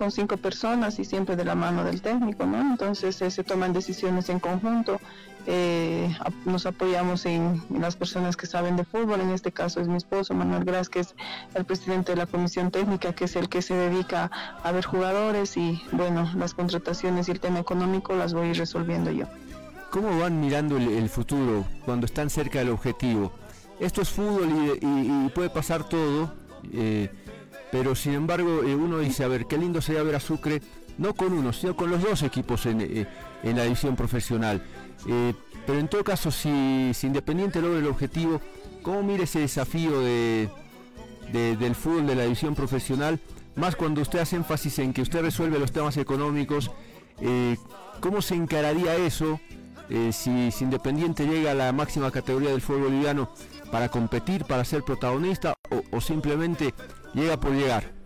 cinco 0.09 0.37
personas 0.37 0.97
y 0.97 1.05
siempre 1.05 1.35
de 1.35 1.45
la 1.45 1.53
mano 1.53 1.83
del 1.83 2.01
técnico, 2.01 2.45
¿no? 2.45 2.59
Entonces 2.59 3.21
eh, 3.21 3.29
se 3.29 3.43
toman 3.43 3.71
decisiones 3.71 4.29
en 4.29 4.39
conjunto, 4.39 4.99
eh, 5.45 6.15
nos 6.45 6.65
apoyamos 6.65 7.27
en, 7.27 7.61
las 7.69 7.95
personas 7.95 8.35
que 8.35 8.47
saben 8.47 8.77
de 8.77 8.83
fútbol, 8.83 9.21
en 9.21 9.29
este 9.29 9.51
caso 9.51 9.79
es 9.79 9.87
mi 9.87 9.97
esposo 9.97 10.33
Manuel 10.33 10.63
Gras, 10.63 10.89
que 10.89 11.01
es 11.01 11.15
el 11.53 11.65
presidente 11.65 12.13
de 12.13 12.17
la 12.17 12.25
comisión 12.25 12.71
técnica, 12.71 13.13
que 13.13 13.25
es 13.25 13.35
el 13.35 13.47
que 13.47 13.61
se 13.61 13.75
dedica 13.75 14.31
a 14.63 14.71
ver 14.71 14.85
jugadores 14.85 15.55
y 15.55 15.79
bueno, 15.91 16.31
las 16.35 16.55
contrataciones 16.55 17.27
y 17.27 17.31
el 17.31 17.39
tema 17.39 17.59
económico 17.59 18.15
las 18.15 18.33
voy 18.33 18.53
resolviendo 18.53 19.11
yo. 19.11 19.27
¿Cómo 19.91 20.17
van 20.19 20.39
mirando 20.39 20.77
el, 20.77 21.09
futuro 21.09 21.65
cuando 21.85 22.05
están 22.07 22.29
cerca 22.29 22.59
del 22.59 22.69
objetivo? 22.69 23.33
Esto 23.79 24.01
es 24.01 24.09
fútbol 24.09 24.79
y, 24.81 25.29
puede 25.29 25.49
pasar 25.49 25.83
todo. 25.83 26.33
Pero 27.71 27.95
sin 27.95 28.13
embargo, 28.13 28.63
eh, 28.63 28.75
uno 28.75 28.99
dice, 28.99 29.23
a 29.23 29.27
ver, 29.27 29.45
qué 29.45 29.57
lindo 29.57 29.81
sería 29.81 30.03
ver 30.03 30.15
a 30.15 30.19
Sucre, 30.19 30.61
no 30.97 31.13
con 31.13 31.31
uno, 31.31 31.53
sino 31.53 31.75
con 31.75 31.89
los 31.89 32.01
dos 32.01 32.21
equipos 32.21 32.65
en, 32.65 32.81
eh, 32.81 33.07
la 33.43 33.63
división 33.63 33.95
profesional. 33.95 34.61
Eh, 35.07 35.33
pero 35.65 35.79
en 35.79 35.87
todo 35.87 36.03
caso, 36.03 36.31
si, 36.31 36.91
Independiente 37.01 37.61
logra 37.61 37.79
el 37.79 37.87
objetivo, 37.87 38.41
¿cómo 38.83 39.01
mire 39.03 39.23
ese 39.23 39.39
desafío 39.39 40.01
de, 40.01 40.49
del 41.31 41.75
fútbol 41.75 42.07
de 42.07 42.15
la 42.15 42.23
división 42.23 42.55
profesional? 42.55 43.19
Más 43.55 43.75
cuando 43.75 44.01
usted 44.01 44.19
hace 44.19 44.35
énfasis 44.35 44.79
en 44.79 44.93
que 44.93 45.01
usted 45.01 45.21
resuelve 45.21 45.57
los 45.57 45.71
temas 45.71 45.95
económicos, 45.97 46.71
¿cómo 47.99 48.21
se 48.21 48.35
encararía 48.35 48.95
eso 48.95 49.39
si, 50.11 50.49
Independiente 50.61 51.25
llega 51.25 51.51
a 51.51 51.53
la 51.53 51.71
máxima 51.71 52.11
categoría 52.11 52.49
del 52.49 52.61
fútbol 52.61 52.83
boliviano 52.83 53.29
para 53.71 53.89
competir, 53.89 54.45
para 54.45 54.65
ser 54.65 54.83
protagonista 54.83 55.53
o 55.91 56.01
simplemente 56.01 56.73
llega 57.13 57.39
por 57.39 57.51
llegar. 57.53 58.01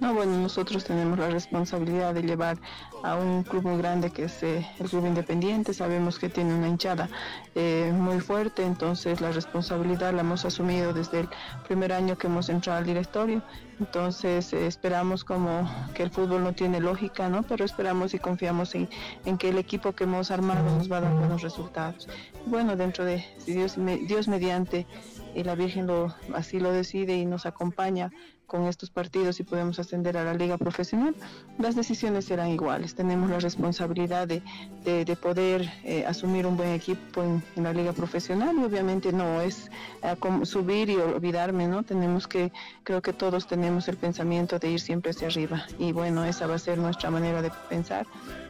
No, 0.00 0.14
bueno, 0.14 0.38
nosotros 0.38 0.84
tenemos 0.84 1.18
la 1.18 1.28
responsabilidad 1.28 2.14
de 2.14 2.22
llevar 2.22 2.56
a 3.02 3.16
un 3.16 3.42
club 3.42 3.64
muy 3.64 3.78
grande 3.78 4.10
que 4.10 4.24
es 4.24 4.42
eh, 4.44 4.64
el 4.78 4.88
Club 4.88 5.06
Independiente. 5.06 5.74
Sabemos 5.74 6.20
que 6.20 6.28
tiene 6.28 6.54
una 6.54 6.68
hinchada 6.68 7.08
eh, 7.56 7.92
muy 7.92 8.20
fuerte, 8.20 8.64
entonces 8.64 9.20
la 9.20 9.32
responsabilidad 9.32 10.14
la 10.14 10.20
hemos 10.20 10.44
asumido 10.44 10.92
desde 10.92 11.20
el 11.20 11.28
primer 11.66 11.92
año 11.92 12.16
que 12.16 12.28
hemos 12.28 12.48
entrado 12.48 12.78
al 12.78 12.86
directorio. 12.86 13.42
Entonces 13.80 14.52
eh, 14.52 14.68
esperamos 14.68 15.24
como 15.24 15.68
que 15.94 16.04
el 16.04 16.10
fútbol 16.10 16.44
no 16.44 16.52
tiene 16.52 16.78
lógica, 16.78 17.28
¿no? 17.28 17.42
Pero 17.42 17.64
esperamos 17.64 18.14
y 18.14 18.20
confiamos 18.20 18.76
en, 18.76 18.88
que 19.36 19.48
el 19.48 19.58
equipo 19.58 19.92
que 19.92 20.04
hemos 20.04 20.30
armado 20.30 20.62
nos 20.76 20.90
va 20.90 20.98
a 20.98 21.00
dar 21.00 21.14
buenos 21.14 21.42
resultados. 21.42 22.08
Bueno, 22.46 22.76
dentro 22.76 23.04
de 23.04 23.24
Dios, 23.46 23.74
Dios 24.06 24.28
mediante 24.28 24.86
y 25.34 25.44
la 25.44 25.54
Virgen 25.54 25.86
lo, 25.86 26.14
así 26.34 26.60
lo 26.60 26.72
decide 26.72 27.16
y 27.16 27.26
nos 27.26 27.46
acompaña 27.46 28.10
con 28.48 28.66
estos 28.66 28.90
partidos 28.90 29.38
y 29.40 29.44
podemos 29.44 29.78
ascender 29.78 30.16
a 30.16 30.24
la 30.24 30.32
liga 30.32 30.56
profesional, 30.56 31.14
las 31.58 31.76
decisiones 31.76 32.24
serán 32.24 32.48
iguales. 32.48 32.94
Tenemos 32.94 33.28
la 33.30 33.38
responsabilidad 33.38 34.26
de, 34.26 34.42
de, 34.84 35.16
poder 35.16 35.70
eh, 35.84 36.06
asumir 36.06 36.46
un 36.46 36.56
buen 36.56 36.70
equipo 36.70 37.22
en, 37.22 37.42
la 37.62 37.74
liga 37.74 37.92
profesional 37.92 38.56
y 38.58 38.64
obviamente 38.64 39.12
no 39.12 39.42
es 39.42 39.70
eh, 40.02 40.16
subir 40.44 40.88
y 40.88 40.96
olvidarme, 40.96 41.68
¿no? 41.68 41.82
Tenemos 41.82 42.26
que, 42.26 42.50
creo 42.84 43.02
que 43.02 43.12
todos 43.12 43.46
tenemos 43.46 43.86
el 43.88 43.98
pensamiento 43.98 44.58
de 44.58 44.70
ir 44.70 44.80
siempre 44.80 45.10
hacia 45.10 45.28
arriba 45.28 45.66
y 45.78 45.92
bueno, 45.92 46.24
esa 46.24 46.46
va 46.46 46.54
a 46.54 46.58
ser 46.58 46.78
nuestra 46.78 47.10
manera 47.10 47.42
de 47.42 47.50
pensar, 47.68 48.06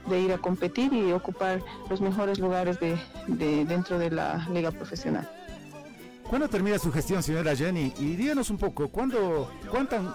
de 0.08 0.20
ir 0.20 0.32
a 0.32 0.38
competir 0.38 0.92
y 0.92 1.10
ocupar 1.10 1.60
los 1.90 2.00
mejores 2.00 2.38
lugares 2.38 2.78
de 2.78 2.96
dentro 3.64 3.98
de 3.98 4.12
la 4.12 4.46
liga 4.52 4.70
profesional. 4.70 5.28
¿Cuándo 6.28 6.46
termina 6.46 6.78
su 6.78 6.92
gestión, 6.92 7.22
señora 7.22 7.56
Jenny? 7.56 7.92
Y 7.98 8.14
díganos 8.14 8.50
un 8.50 8.58
poco, 8.58 8.88
¿cuándo, 8.88 9.50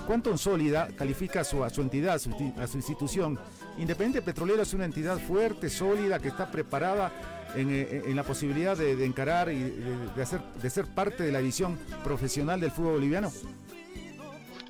cuánto 0.05 0.37
sólida 0.37 0.87
califica 0.95 1.41
a 1.41 1.43
su, 1.43 1.67
su 1.71 1.81
entidad, 1.81 2.15
a 2.15 2.67
su, 2.67 2.77
institución? 2.77 3.39
Independiente 3.79 4.21
Petrolero 4.21 4.61
es 4.61 4.73
una 4.75 4.85
entidad 4.85 5.17
fuerte, 5.17 5.71
sólida, 5.71 6.19
que 6.19 6.27
está 6.27 6.51
preparada 6.51 7.11
en, 7.55 7.69
eh, 7.71 8.03
la 8.13 8.21
posibilidad 8.21 8.77
de, 8.77 9.03
encarar 9.03 9.51
y 9.51 9.57
de, 9.57 10.39
de 10.61 10.69
ser 10.69 10.85
parte 10.85 11.23
de 11.23 11.31
la 11.31 11.39
visión 11.39 11.79
profesional 12.03 12.59
del 12.59 12.69
fútbol 12.69 12.93
boliviano. 12.93 13.31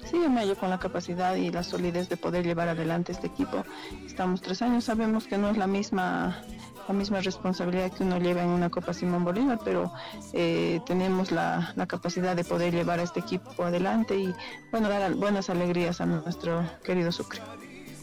Sí, 0.10 0.18
me 0.18 0.42
hallo 0.42 0.56
con 0.56 0.70
la 0.70 0.80
capacidad 0.80 1.36
y 1.36 1.52
la 1.52 1.64
solidez 1.64 2.08
de 2.08 2.18
poder 2.18 2.46
llevar 2.46 2.70
adelante 2.70 3.12
este 3.12 3.28
equipo. 3.28 3.66
Estamos 4.06 4.42
tres 4.42 4.62
años, 4.62 4.86
sabemos 4.86 5.26
que 5.26 5.38
no 5.38 5.50
es 5.50 5.58
la 5.58 5.68
misma 5.68 6.42
la 6.88 6.94
misma 6.94 7.22
responsabilidad 7.22 7.92
que 7.92 8.04
uno 8.04 8.18
lleva 8.18 8.44
en 8.44 8.50
una 8.50 8.70
Copa 8.70 8.94
Simón 8.94 9.24
Bolívar, 9.24 9.60
pero 9.63 9.92
eh, 10.34 10.80
tenemos 10.86 11.32
la, 11.32 11.74
capacidad 11.88 12.36
de 12.36 12.44
poder 12.44 12.74
llevar 12.74 13.00
a 13.00 13.04
este 13.04 13.20
equipo 13.20 13.63
adelante 13.63 14.18
y 14.18 14.34
bueno, 14.72 14.90
dar 14.90 15.13
buenas 15.16 15.50
alegrías 15.50 16.02
a 16.02 16.06
nuestro 16.06 16.63
querido 16.84 17.12
Sucre. 17.12 17.42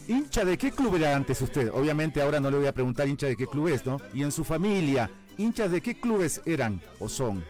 ¿Hincha 0.07 0.45
de 0.45 0.57
qué 0.57 0.71
club 0.71 0.95
era 0.95 1.15
antes 1.15 1.41
usted? 1.41 1.71
Obviamente 1.73 2.21
ahora 2.21 2.39
no 2.39 2.49
le 2.49 2.57
voy 2.57 2.67
a 2.67 2.73
preguntar 2.73 3.07
hincha 3.07 3.27
de 3.27 3.35
qué 3.35 3.47
club 3.47 3.67
es, 3.69 3.85
¿no? 3.85 3.97
Y 4.13 4.23
en 4.23 4.31
su 4.31 4.43
familia, 4.43 5.09
¿hinchas 5.37 5.71
de 5.71 5.81
qué 5.81 5.99
clubes 5.99 6.41
eran 6.45 6.81
o 6.99 7.07
son? 7.07 7.43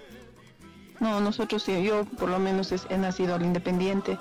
No, 0.99 1.19
nosotros 1.19 1.63
sí, 1.63 1.83
yo 1.83 2.05
por 2.05 2.29
lo 2.29 2.37
menos 2.37 2.71
he 2.71 2.97
nacido 2.97 3.35
al 3.35 3.43
Independiente. 3.43 4.19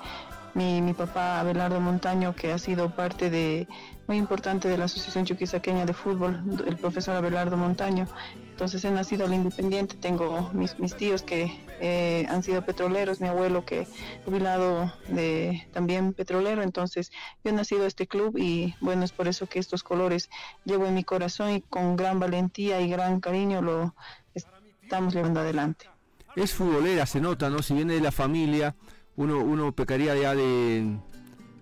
Mi, 0.53 0.81
mi 0.81 0.93
papá 0.93 1.39
Abelardo 1.39 1.79
Montaño, 1.79 2.35
que 2.35 2.51
ha 2.51 2.57
sido 2.57 2.89
parte 2.93 3.29
de, 3.29 3.67
muy 4.11 4.17
importante 4.17 4.67
de 4.67 4.77
la 4.77 4.83
Asociación 4.85 5.23
Chuquisaqueña 5.23 5.85
de 5.85 5.93
Fútbol, 5.93 6.43
el 6.67 6.75
profesor 6.75 7.15
Abelardo 7.15 7.55
Montaño. 7.55 8.09
Entonces 8.49 8.83
he 8.83 8.91
nacido 8.91 9.25
al 9.25 9.33
independiente, 9.33 9.95
tengo 9.95 10.51
mis, 10.51 10.77
mis 10.79 10.97
tíos 10.97 11.21
que 11.23 11.57
eh, 11.79 12.27
han 12.29 12.43
sido 12.43 12.61
petroleros, 12.65 13.21
mi 13.21 13.29
abuelo 13.29 13.63
que 13.63 13.87
jubilado 14.25 14.91
de 15.07 15.65
también 15.71 16.11
petrolero, 16.11 16.61
entonces 16.61 17.09
yo 17.41 17.51
he 17.51 17.53
nacido 17.53 17.85
a 17.85 17.87
este 17.87 18.05
club 18.05 18.37
y 18.37 18.75
bueno, 18.81 19.05
es 19.05 19.13
por 19.13 19.29
eso 19.29 19.47
que 19.47 19.59
estos 19.59 19.81
colores 19.81 20.29
llevo 20.65 20.87
en 20.87 20.93
mi 20.93 21.05
corazón 21.05 21.51
y 21.51 21.61
con 21.61 21.95
gran 21.95 22.19
valentía 22.19 22.81
y 22.81 22.89
gran 22.89 23.21
cariño 23.21 23.61
lo 23.61 23.95
estamos 24.33 25.13
llevando 25.13 25.39
adelante. 25.39 25.89
es 26.35 26.51
futbolera, 26.51 27.05
se 27.05 27.21
nota, 27.21 27.49
¿no? 27.49 27.61
Si 27.61 27.73
viene 27.73 27.93
de 27.93 28.01
la 28.01 28.11
familia, 28.11 28.75
uno, 29.15 29.37
uno 29.37 29.71
pecaría 29.71 30.13
ya 30.17 30.35
de... 30.35 30.99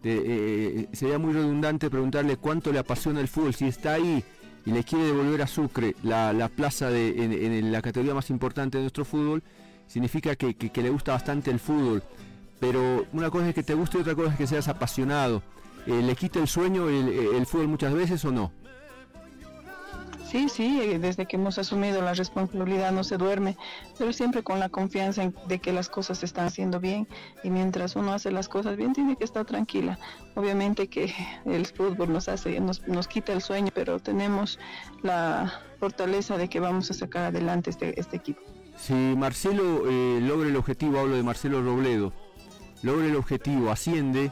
Eh, 0.04 0.88
sería 0.94 1.18
muy 1.18 1.34
redundante 1.34 1.90
preguntarle 1.90 2.38
cuánto 2.38 2.72
le 2.72 2.80
apasiona 2.80 3.20
el 3.20 3.28
fútbol, 3.28 3.54
si 3.54 3.66
está 3.66 3.94
ahí 3.94 4.24
y 4.66 4.72
le 4.72 4.84
quiere 4.84 5.06
devolver 5.06 5.42
a 5.42 5.48
Sucre 5.48 5.96
la, 6.04 6.50
plaza 6.56 6.90
de, 6.90 7.24
en, 7.24 7.72
la 7.72 7.82
categoría 7.82 8.14
más 8.14 8.30
importante 8.30 8.78
de 8.78 8.84
nuestro 8.84 9.06
fútbol, 9.06 9.44
significa 9.88 10.36
que, 10.36 10.56
le 10.74 10.90
gusta 10.90 11.14
bastante 11.14 11.52
el 11.52 11.60
fútbol. 11.60 12.04
Pero 12.60 13.06
una 13.14 13.30
cosa 13.30 13.50
es 13.50 13.56
que 13.56 13.64
te 13.64 13.74
guste 13.74 13.98
y 13.98 14.02
otra 14.02 14.16
cosa 14.16 14.32
es 14.32 14.38
que 14.38 14.48
seas 14.48 14.68
apasionado. 14.68 15.42
Eh, 15.88 16.02
¿Le 16.02 16.16
quita 16.16 16.40
el 16.40 16.48
sueño 16.48 16.90
el 16.90 17.46
fútbol 17.46 17.70
muchas 17.70 17.94
veces 17.94 18.24
o 18.26 18.32
no? 18.32 18.52
Sí, 20.30 20.48
sí, 20.48 20.80
eh, 20.80 21.00
desde 21.00 21.26
que 21.26 21.38
hemos 21.38 21.58
asumido 21.58 22.04
la 22.04 22.14
responsabilidad 22.14 22.92
no 22.92 23.04
se 23.04 23.18
duerme, 23.18 23.58
pero 23.98 24.14
siempre 24.14 24.44
con 24.44 24.60
la 24.60 24.70
confianza 24.70 25.32
de 25.48 25.58
que 25.58 25.74
las 25.74 25.90
cosas 25.90 26.20
se 26.20 26.28
están 26.28 26.46
haciendo 26.46 26.80
bien 26.80 27.08
y 27.44 27.50
mientras 27.50 27.96
uno 27.96 28.14
hace 28.14 28.30
las 28.30 28.48
cosas 28.48 28.78
bien 28.78 28.94
tiene 28.94 29.16
que 29.16 29.24
estar 29.24 29.44
tranquila. 29.46 29.98
Obviamente 30.36 30.88
que 30.88 31.12
el 31.46 31.66
fútbol 31.66 32.14
nos 32.14 32.30
hace, 32.30 32.60
nos, 32.60 32.88
nos 32.88 33.08
quita 33.08 33.34
el 33.34 33.42
sueño, 33.42 33.72
pero 33.74 34.00
tenemos 34.00 34.60
la 35.02 35.52
fortaleza 35.80 36.38
de 36.38 36.48
que 36.48 36.60
vamos 36.60 36.92
a 36.92 36.94
sacar 36.94 37.24
adelante 37.24 37.72
este, 37.72 38.00
este 38.00 38.18
equipo. 38.18 38.42
Si 38.78 38.94
Marcelo 38.94 39.90
eh, 39.90 40.20
logra 40.22 40.48
el 40.48 40.56
objetivo, 40.58 41.00
hablo 41.00 41.16
de 41.16 41.24
Marcelo 41.24 41.64
Robledo, 41.64 42.14
logra 42.84 43.08
el 43.08 43.16
objetivo, 43.16 43.72
asciende, 43.72 44.32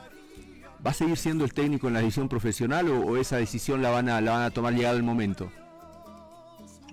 ¿va 0.86 0.92
a 0.92 0.94
seguir 0.94 1.18
siendo 1.18 1.44
el 1.44 1.54
técnico 1.54 1.88
en 1.88 1.96
la 1.96 2.02
división 2.02 2.30
profesional 2.30 2.88
o, 2.90 3.00
o 3.00 3.18
esa 3.18 3.38
decisión 3.38 3.82
la 3.82 3.90
van 3.90 4.10
a, 4.10 4.22
la 4.22 4.34
van 4.34 4.44
a 4.44 4.52
tomar 4.52 4.76
llegado 4.76 4.96
el 4.96 5.04
momento? 5.04 5.50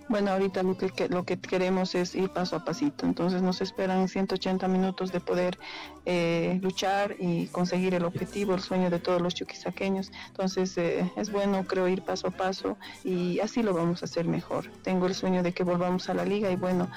Bueno, 0.09 0.33
ahorita 0.33 0.63
lo 0.63 0.77
que, 0.77 1.09
lo 1.09 1.25
que 1.25 1.39
queremos 1.39 1.95
es 1.95 2.15
ir 2.15 2.29
paso 2.29 2.57
a 2.57 2.65
pasito, 2.65 3.07
entonces 3.07 3.41
nos 3.41 3.61
esperan 3.61 4.09
180 4.09 4.69
minutos 4.69 5.13
de 5.13 5.21
poder 5.21 5.59
eh, 6.05 6.59
luchar 6.63 7.17
y 7.19 7.47
conseguir 7.47 7.95
el 7.95 8.05
objetivo, 8.05 8.55
el 8.55 8.61
sueño 8.61 8.91
de 8.91 8.99
todos 8.99 9.23
los 9.23 9.35
chuquisaqueños, 9.35 10.13
entonces 10.29 10.77
eh, 10.77 11.11
es 11.17 11.33
bueno 11.33 11.65
creo 11.65 11.89
ir 11.89 12.03
paso 12.03 12.29
a 12.29 12.31
paso 12.31 12.77
y 13.03 13.41
así 13.41 13.63
lo 13.63 13.73
vamos 13.73 14.03
a 14.03 14.05
hacer 14.05 14.27
mejor. 14.27 14.71
Tengo 14.83 15.07
el 15.07 15.15
sueño 15.15 15.43
de 15.43 15.53
que 15.53 15.65
volvamos 15.65 16.09
a 16.11 16.15
la 16.15 16.25
liga 16.25 16.51
y 16.51 16.57
bueno, 16.57 16.89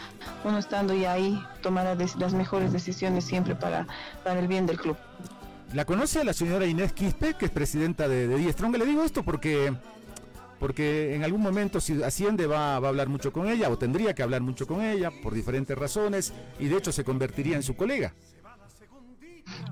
uno 0.43 0.57
estando 0.57 0.93
ya 0.93 1.13
ahí 1.13 1.41
tomará 1.61 1.95
las 1.95 2.33
mejores 2.33 2.73
decisiones 2.73 3.23
siempre 3.23 3.55
para, 3.55 3.87
para 4.23 4.39
el 4.39 4.47
bien 4.47 4.65
del 4.65 4.77
club. 4.77 4.97
¿La 5.73 5.85
conoce 5.85 6.23
la 6.23 6.33
señora 6.33 6.65
Inés 6.65 6.93
Quispe, 6.93 7.33
que 7.33 7.45
es 7.45 7.51
presidenta 7.51 8.07
de, 8.07 8.27
de? 8.27 8.37
Le 8.37 8.85
digo 8.85 9.03
esto 9.03 9.23
porque 9.23 9.73
porque 10.59 11.15
en 11.15 11.23
algún 11.23 11.41
momento 11.41 11.79
si 11.79 12.01
asciende 12.03 12.47
va, 12.47 12.73
a 12.73 12.77
hablar 12.77 13.09
mucho 13.09 13.31
con 13.31 13.47
ella 13.47 13.69
o 13.69 13.77
tendría 13.77 14.13
que 14.13 14.23
hablar 14.23 14.41
mucho 14.41 14.67
con 14.67 14.81
ella 14.81 15.11
por 15.11 15.33
diferentes 15.33 15.77
razones 15.77 16.33
y 16.59 16.67
de 16.67 16.77
hecho 16.77 16.91
se 16.91 17.03
convertiría 17.03 17.55
en 17.55 17.63
su 17.63 17.75
colega. 17.75 18.13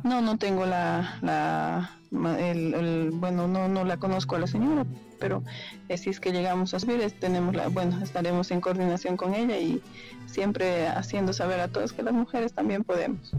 No, 0.04 0.22
no 0.22 0.38
tengo 0.38 0.66
la, 0.66 1.18
la 1.22 1.92
el, 2.40 3.12
bueno, 3.14 3.48
no, 3.48 3.68
no 3.68 3.84
la 3.84 3.98
conozco 3.98 4.36
a 4.36 4.40
la 4.40 4.48
señora, 4.48 4.86
pero 5.20 5.44
eh, 5.90 5.98
si 5.98 6.10
es 6.10 6.20
que 6.20 6.32
llegamos 6.32 6.74
a 6.74 6.80
subir, 6.80 7.12
tenemos 7.20 7.56
la, 7.56 7.68
bueno, 7.68 8.02
estaremos 8.02 8.52
en 8.52 8.62
coordinación 8.62 9.18
con 9.18 9.34
ella 9.34 9.58
y 9.58 9.82
siempre 10.28 10.88
haciendo 10.88 11.34
saber 11.34 11.60
a 11.60 11.68
todos 11.68 11.92
que 11.92 12.04
las 12.04 12.14
mujeres 12.14 12.54
también 12.54 12.84
podemos. 12.84 13.32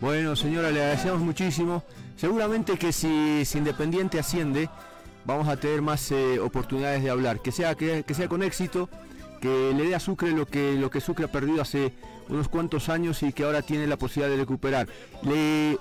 Bueno, 0.00 0.36
señora, 0.36 0.70
le 0.70 0.80
agradecemos 0.80 1.20
muchísimo. 1.20 1.82
Seguramente 2.16 2.76
que 2.76 2.92
si, 2.92 3.44
si 3.44 3.58
Independiente 3.58 4.18
asciende, 4.18 4.68
vamos 5.24 5.48
a 5.48 5.56
tener 5.56 5.82
más 5.82 6.10
eh, 6.10 6.38
oportunidades 6.38 7.02
de 7.02 7.10
hablar. 7.10 7.40
Que 7.40 7.52
sea, 7.52 7.74
que, 7.74 8.04
sea 8.14 8.28
con 8.28 8.42
éxito, 8.42 8.88
que 9.40 9.72
le 9.74 9.88
dé 9.88 9.94
a 9.94 10.00
Sucre 10.00 10.30
lo 10.30 10.46
que, 10.46 10.74
lo 10.74 10.90
que 10.90 11.00
Sucre 11.00 11.26
ha 11.26 11.32
perdido 11.32 11.62
hace 11.62 11.92
unos 12.28 12.48
cuantos 12.48 12.88
años 12.88 13.22
y 13.22 13.32
que 13.32 13.44
ahora 13.44 13.62
tiene 13.62 13.86
la 13.86 13.96
posibilidad 13.96 14.30
de 14.30 14.40
recuperar. 14.40 14.88
¿Le, 15.22 15.78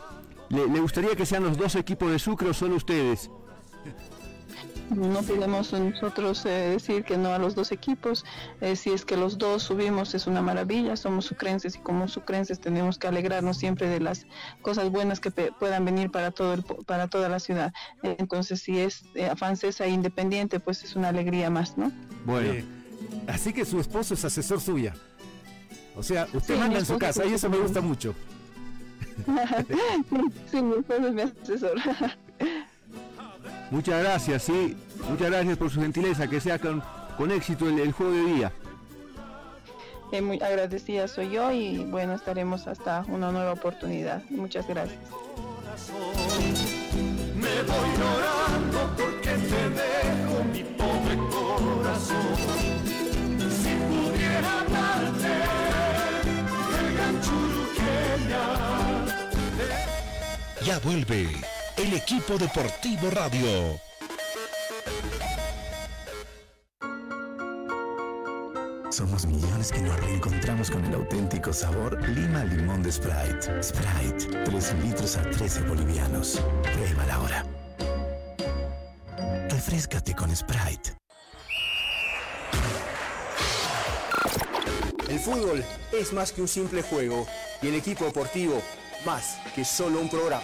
le, 0.50 0.80
gustaría 0.80 1.16
que 1.16 1.26
sean 1.26 1.44
los 1.44 1.58
dos 1.58 1.76
equipos 1.76 2.12
de 2.12 2.20
Sucre 2.20 2.50
o 2.50 2.54
solo 2.54 2.76
ustedes? 2.76 3.30
No 4.96 5.22
podemos 5.24 5.74
nosotros 5.74 6.46
eh, 6.46 6.50
decir 6.50 7.04
que 7.04 7.18
no 7.18 7.34
a 7.34 7.40
los 7.40 7.56
dos 7.56 7.72
equipos. 7.72 8.26
Eh, 8.62 8.76
si 8.76 8.92
es 8.92 9.06
que 9.06 9.18
los 9.18 9.38
dos 9.38 9.64
subimos 9.64 10.14
es 10.14 10.28
una 10.28 10.42
maravilla, 10.42 10.96
somos 10.96 11.26
sucrenses 11.26 11.76
y 11.76 11.80
como 11.80 12.08
sucrenses 12.08 12.60
tenemos 12.60 12.98
que 12.98 13.08
alegrarnos 13.08 13.58
siempre 13.58 13.88
de 13.88 14.00
las 14.00 14.26
cosas 14.62 14.90
buenas 14.90 15.20
que 15.20 15.32
puedan 15.32 15.86
venir 15.86 16.12
para 16.12 16.32
todo 16.32 16.54
el, 16.54 16.64
para 16.64 17.08
toda 17.08 17.30
la 17.30 17.40
ciudad. 17.40 17.74
entonces 18.04 18.62
si 18.62 18.80
es 18.80 19.04
eh, 19.16 19.32
francesa 19.36 19.86
e 19.86 19.90
independiente, 19.90 20.60
pues 20.60 20.84
es 20.84 20.96
una 20.96 21.10
alegría 21.10 21.50
más, 21.50 21.78
¿no? 21.78 21.92
Bueno, 22.26 22.54
así 23.28 23.54
que 23.54 23.66
su 23.66 23.80
esposo 23.80 24.14
es 24.14 24.26
asesor 24.26 24.62
suya. 24.62 24.94
O 25.96 26.02
sea, 26.02 26.28
usted 26.34 26.58
manda 26.58 26.80
en 26.80 26.86
su 26.86 26.98
casa 26.98 27.26
y 27.26 27.34
eso 27.34 27.50
me 27.50 27.58
gusta 27.58 27.82
mucho. 27.82 28.16
sí, 30.52 30.62
mi 30.62 30.78
esposo 30.78 31.08
es 31.08 31.14
mi 31.14 31.22
asesor. 31.22 31.78
Muchas 33.74 34.04
gracias, 34.04 34.44
sí. 34.44 34.78
Muchas 35.10 35.32
gracias 35.32 35.58
por 35.58 35.72
su 35.72 35.82
gentileza. 35.82 36.28
Que 36.28 36.40
sea 36.40 36.60
con, 36.60 36.84
con 37.18 37.32
éxito 37.32 37.68
el, 37.68 37.92
juego 37.92 38.12
de 38.12 38.24
día. 38.26 38.52
Eh, 40.12 40.22
muy 40.22 40.40
agradecida 40.40 41.08
soy 41.08 41.32
yo 41.32 41.52
y 41.52 41.80
bueno, 41.86 42.14
estaremos 42.14 42.68
hasta 42.68 43.04
una 43.08 43.32
nueva 43.32 43.54
oportunidad. 43.54 44.22
Muchas 44.30 44.68
gracias. 44.68 45.00
Me 47.36 47.64
voy 47.64 47.90
llorando 47.98 48.94
porque 48.96 49.32
te 49.32 49.70
dejo 49.72 50.44
mi 50.54 50.64
pobre 50.78 51.18
corazón. 51.32 52.36
Si 53.50 53.74
pudiera 53.90 54.54
darte 54.70 55.34
el 60.60 60.64
Ya 60.64 60.78
vuelve 60.78 61.53
el 61.78 61.94
equipo 61.94 62.38
deportivo 62.38 63.10
radio. 63.10 63.80
Somos 68.92 69.26
millones 69.26 69.72
que 69.72 69.82
nos 69.82 70.00
reencontramos 70.00 70.70
con 70.70 70.86
el 70.86 70.94
auténtico 70.94 71.52
sabor 71.52 72.00
Lima 72.10 72.46
Limón 72.46 72.84
de 72.84 72.92
Sprite. 72.92 73.64
Sprite, 73.64 74.44
3 74.46 74.76
litros 74.84 75.18
a 75.18 75.24
13 75.24 75.62
bolivianos. 75.62 76.40
Pruébala 76.74 77.16
ahora. 77.16 77.46
Refrescate 79.50 80.14
con 80.14 80.36
Sprite. 80.36 80.96
El 85.10 85.20
fútbol 85.20 85.64
es 85.92 86.14
más 86.14 86.32
que 86.32 86.42
un 86.42 86.48
simple 86.48 86.84
juego 86.84 87.26
y 87.62 87.68
el 87.68 87.76
equipo 87.76 88.06
deportivo 88.06 88.62
más 89.06 89.38
que 89.56 89.66
solo 89.66 90.00
un 90.00 90.10
programa. 90.10 90.44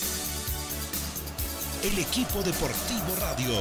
el 1.83 1.97
equipo 1.97 2.43
deportivo 2.43 3.15
radio. 3.19 3.53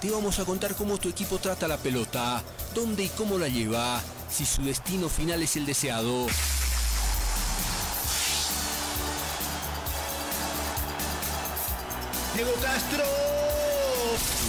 Te 0.00 0.10
vamos 0.10 0.38
a 0.38 0.44
contar 0.44 0.74
cómo 0.74 0.98
tu 0.98 1.08
equipo 1.08 1.38
trata 1.38 1.66
la 1.66 1.78
pelota, 1.78 2.42
dónde 2.74 3.04
y 3.04 3.08
cómo 3.08 3.38
la 3.38 3.48
lleva, 3.48 4.00
si 4.30 4.44
su 4.44 4.62
destino 4.62 5.08
final 5.08 5.42
es 5.42 5.56
el 5.56 5.66
deseado. 5.66 6.26
Diego 12.34 12.52
Castro. 12.62 13.33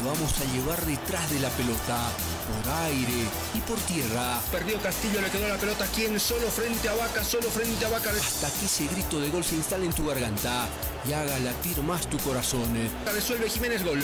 Lo 0.01 0.09
vamos 0.09 0.33
a 0.39 0.53
llevar 0.53 0.85
detrás 0.85 1.29
de 1.31 1.39
la 1.39 1.49
pelota, 1.49 2.09
por 2.47 2.73
aire 2.85 3.25
y 3.53 3.59
por 3.61 3.77
tierra. 3.81 4.39
Perdió 4.51 4.79
Castillo, 4.79 5.21
le 5.21 5.29
quedó 5.29 5.47
la 5.47 5.57
pelota 5.57 5.85
quien 5.93 6.19
solo 6.19 6.47
frente 6.47 6.89
a 6.89 6.93
Vaca, 6.93 7.23
solo 7.23 7.49
frente 7.49 7.85
a 7.85 7.89
Vaca. 7.89 8.11
Hasta 8.11 8.49
que 8.59 8.65
ese 8.65 8.87
grito 8.87 9.19
de 9.19 9.29
gol 9.29 9.43
se 9.43 9.55
instale 9.55 9.85
en 9.85 9.93
tu 9.93 10.05
garganta 10.05 10.67
y 11.07 11.13
haga 11.13 11.39
latir 11.39 11.81
más 11.83 12.07
tu 12.09 12.17
corazón. 12.19 12.65
Resuelve 13.13 13.49
Jiménez 13.49 13.83
gol. 13.83 14.03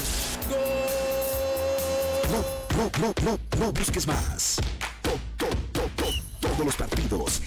¡Gol! 0.49 0.59
No, 2.77 2.91
no, 2.99 3.13
no, 3.23 3.39
no 3.59 3.71
busques 3.71 4.07
más. 4.07 4.57
todos 6.39 6.65
los 6.65 6.75
partidos. 6.75 7.41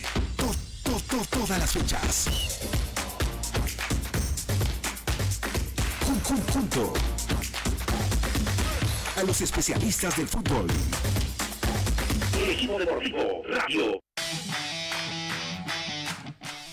todas 1.31 1.59
las 1.59 1.73
fechas. 1.73 2.29
junto 6.25 6.93
a 9.17 9.23
los 9.23 9.41
especialistas 9.41 10.17
del 10.17 10.27
fútbol. 10.27 10.67
El 12.37 12.51
equipo 12.51 12.79
deportivo 12.79 13.43
Radio. 13.49 14.01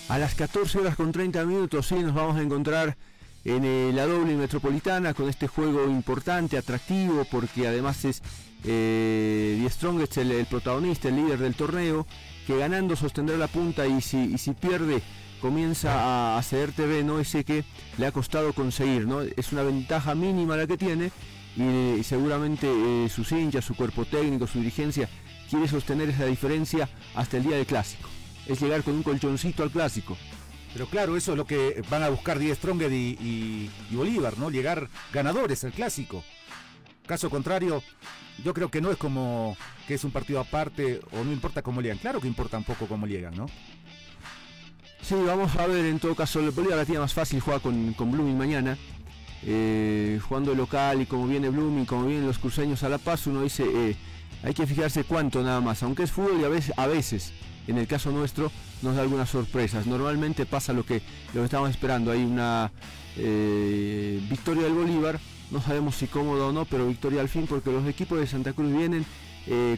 A 0.10 0.17
las 0.17 0.34
14 0.36 0.80
horas 0.80 0.95
con 0.95 1.12
30 1.12 1.45
minutos 1.45 1.88
sí 1.88 1.95
nos 1.95 2.13
vamos 2.13 2.38
a 2.38 2.41
encontrar 2.41 2.97
en 3.45 3.95
la 3.95 4.06
doble 4.06 4.36
metropolitana 4.36 5.13
con 5.13 5.30
este 5.30 5.47
juego 5.47 5.86
importante, 5.86 6.58
atractivo, 6.58 7.25
porque 7.25 7.67
además 7.67 8.04
es 8.06 8.21
eh, 8.63 9.58
Die 9.60 9.69
Strongest 9.69 10.17
el, 10.17 10.45
protagonista, 10.45 11.10
el 11.10 11.15
líder 11.17 11.39
del 11.39 11.56
torneo, 11.56 12.06
que 12.45 12.58
ganando 12.58 12.95
sostendrá 12.95 13.38
la 13.38 13.47
punta 13.47 13.88
y 13.88 14.01
si, 14.01 14.34
y 14.34 14.38
si 14.38 14.54
pierde 14.54 15.01
comienza 15.41 16.38
a 16.38 16.43
ceder 16.43 16.71
terreno 16.71 17.19
ese 17.19 17.43
que 17.43 17.63
le 17.97 18.06
ha 18.06 18.12
costado 18.12 18.54
conseguir, 18.54 19.08
¿no? 19.08 19.21
Es 19.21 19.51
una 19.51 19.63
ventaja 19.63 20.13
mínima 20.13 20.56
la 20.56 20.67
que 20.67 20.77
tiene 20.77 21.12
y, 21.55 22.03
seguramente 22.03 22.67
eh, 22.67 23.09
sus 23.09 23.31
hinchas, 23.31 23.65
su 23.65 23.75
cuerpo 23.75 24.05
técnico, 24.05 24.47
su 24.47 24.59
dirigencia 24.59 25.09
quiere 25.49 25.67
sostener 25.67 26.09
esa 26.09 26.25
diferencia 26.25 26.89
hasta 27.13 27.37
el 27.37 27.43
día 27.43 27.57
del 27.57 27.65
clásico. 27.65 28.09
Es 28.47 28.61
llegar 28.61 28.83
con 28.83 28.95
un 28.95 29.03
colchoncito 29.03 29.63
al 29.63 29.71
clásico. 29.71 30.17
Pero 30.73 30.87
claro, 30.87 31.17
eso 31.17 31.31
es 31.31 31.37
lo 31.37 31.45
que 31.45 31.83
van 31.89 32.03
a 32.03 32.09
buscar 32.09 32.39
Die 32.39 32.55
Stronger 32.55 32.91
y, 32.91 33.69
Bolívar, 33.91 34.37
¿no? 34.37 34.49
Llegar 34.49 34.87
ganadores 35.11 35.63
al 35.65 35.73
clásico. 35.73 36.23
Caso 37.05 37.29
contrario, 37.29 37.83
yo 38.43 38.53
creo 38.53 38.71
que 38.71 38.79
no 38.79 38.89
es 38.89 38.97
como 38.97 39.57
que 39.87 39.95
es 39.95 40.03
un 40.05 40.11
partido 40.11 40.39
aparte 40.39 41.01
o 41.11 41.23
no 41.25 41.33
importa 41.33 41.61
cómo 41.61 41.81
llegan. 41.81 41.97
Claro 41.97 42.21
que 42.21 42.27
importa 42.27 42.57
un 42.57 42.63
poco 42.63 42.87
cómo 42.87 43.05
llegan, 43.05 43.35
¿no? 43.35 43.47
Sí, 45.01 45.15
vamos 45.25 45.55
a 45.57 45.67
ver 45.67 45.85
en 45.85 45.99
todo 45.99 46.15
caso. 46.15 46.39
El 46.39 46.51
Bolívar 46.51 46.77
la 46.77 46.85
tiene 46.85 47.01
más 47.01 47.13
fácil 47.13 47.41
jugar 47.41 47.59
con, 47.59 47.93
con 47.93 48.11
Blooming 48.11 48.37
mañana. 48.37 48.77
Eh, 49.43 50.19
jugando 50.21 50.54
local 50.54 51.01
y 51.01 51.06
como 51.06 51.27
viene 51.27 51.49
Blooming, 51.49 51.86
como 51.86 52.06
vienen 52.06 52.27
los 52.27 52.38
cruceños 52.38 52.84
a 52.84 52.89
La 52.89 52.99
Paz, 52.99 53.25
uno 53.27 53.41
dice, 53.41 53.63
eh, 53.65 53.95
hay 54.43 54.54
que 54.54 54.67
fijarse 54.67 55.04
cuánto 55.04 55.41
nada 55.43 55.62
más. 55.62 55.84
Aunque 55.84 56.04
es 56.04 56.12
fútbol 56.12 56.39
y 56.41 56.43
a 56.43 56.49
veces, 56.49 56.73
a 56.77 56.88
veces 56.88 57.34
en 57.67 57.77
el 57.77 57.88
caso 57.88 58.12
nuestro, 58.12 58.51
nos 58.82 58.95
da 58.95 59.01
algunas 59.01 59.30
sorpresas. 59.30 59.88
Normalmente 59.88 60.45
pasa 60.45 60.73
lo 60.73 60.86
que, 60.86 61.01
lo 61.34 61.41
que 61.41 61.45
estamos 61.45 61.69
esperando. 61.69 62.12
Hay 62.12 62.23
una 62.23 62.71
eh, 63.17 64.19
victoria 64.30 64.63
del 64.63 64.73
Bolívar. 64.73 65.19
No 65.49 65.62
sabemos 65.62 65.95
si 65.95 66.08
cómodo 66.08 66.49
o 66.49 66.51
no, 66.51 66.65
pero 66.65 66.88
victoria 66.88 67.21
al 67.21 67.30
fin 67.30 67.45
porque 67.47 67.71
los 67.71 67.88
equipos 67.88 68.19
de 68.19 68.27
Santa 68.27 68.54
Cruz 68.54 68.71
vienen 68.71 69.06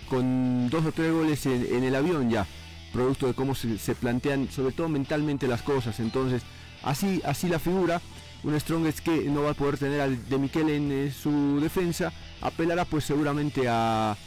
con 0.09 0.69
dos 0.69 0.85
o 0.85 0.91
tres 0.91 1.11
goles 1.11 1.45
en 1.45 1.83
el 1.83 1.95
avión 1.95 2.29
ya 2.29 2.45
producto 2.93 3.27
de 3.27 3.33
cómo 3.33 3.55
se, 3.55 3.95
plantean, 3.95 4.49
sobre 4.49 4.71
todo 4.71 4.87
mentalmente, 4.87 5.47
las 5.47 5.63
cosas. 5.63 5.99
Entonces, 5.99 6.43
así, 6.83 7.21
así 7.25 7.49
la 7.49 7.59
figura. 7.59 7.99
Un 8.43 8.59
Strongest 8.59 8.99
que 8.99 9.23
no 9.23 9.43
va 9.43 9.51
a 9.51 9.53
poder 9.53 9.77
tener 9.77 10.01
al 10.01 10.27
de 10.27 10.37
Miquel 10.37 10.69
en 10.69 10.91
eh, 10.91 11.11
su 11.11 11.59
defensa, 11.61 12.11
apelará 12.41 12.85
pues 12.85 13.05
seguramente 13.05 13.67
a, 13.69 14.17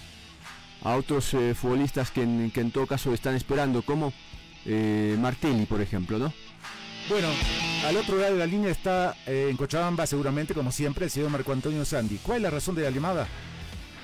a 0.83 0.97
otros 0.97 1.35
eh, 1.35 1.55
futbolistas 1.55 2.11
que 2.11 2.23
en, 2.23 2.51
que 2.51 2.61
en, 2.61 2.71
todo 2.71 2.87
caso 2.87 3.13
están 3.13 3.35
esperando, 3.35 3.83
como 3.83 4.13
eh, 4.65 5.17
Martelli, 5.21 5.67
por 5.67 5.81
ejemplo, 5.81 6.19
¿no? 6.19 6.33
Bueno, 7.09 7.29
al 7.87 7.97
otro 7.97 8.17
lado 8.17 8.33
de 8.33 8.39
la 8.39 8.47
línea 8.47 8.71
está 8.71 9.15
en 9.27 9.57
Cochabamba, 9.57 10.07
seguramente, 10.07 10.55
como 10.55 10.73
siempre, 10.73 11.05
el 11.05 11.11
señor 11.11 11.31
Marco 11.31 11.53
Antonio 11.53 11.85
Sandy. 11.85 12.19
¿Cuál 12.19 12.39
es 12.39 12.43
la 12.43 12.51
razón 12.51 12.75
de 12.75 12.83
la 12.83 12.91
llamada? 12.91 13.29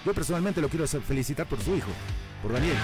Yo 0.07 0.15
personalmente 0.15 0.61
lo 0.61 0.69
quiero 0.69 0.87
felicitar 0.87 1.47
por 1.47 1.61
su 1.61 1.75
hijo 1.75 1.91
por 2.43 2.53
Daniel. 2.53 2.77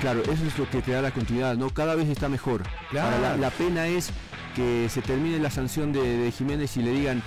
Claro, 0.00 0.22
eso 0.22 0.44
es 0.44 0.58
lo 0.58 0.68
que 0.68 0.82
te 0.82 0.92
da 0.92 1.00
la 1.00 1.12
continuidad, 1.12 1.56
¿no? 1.56 1.70
Cada 1.70 1.94
vez 1.94 2.08
está 2.08 2.28
mejor. 2.28 2.62
la, 2.92 3.50
pena 3.56 3.86
es 3.86 4.10
que 4.54 4.88
se 4.88 5.02
termine 5.02 5.38
la 5.38 5.50
sanción 5.50 5.92
de, 5.92 6.32
Jiménez 6.36 6.76
y 6.76 6.82
le 6.82 6.90
digan, 6.92 7.18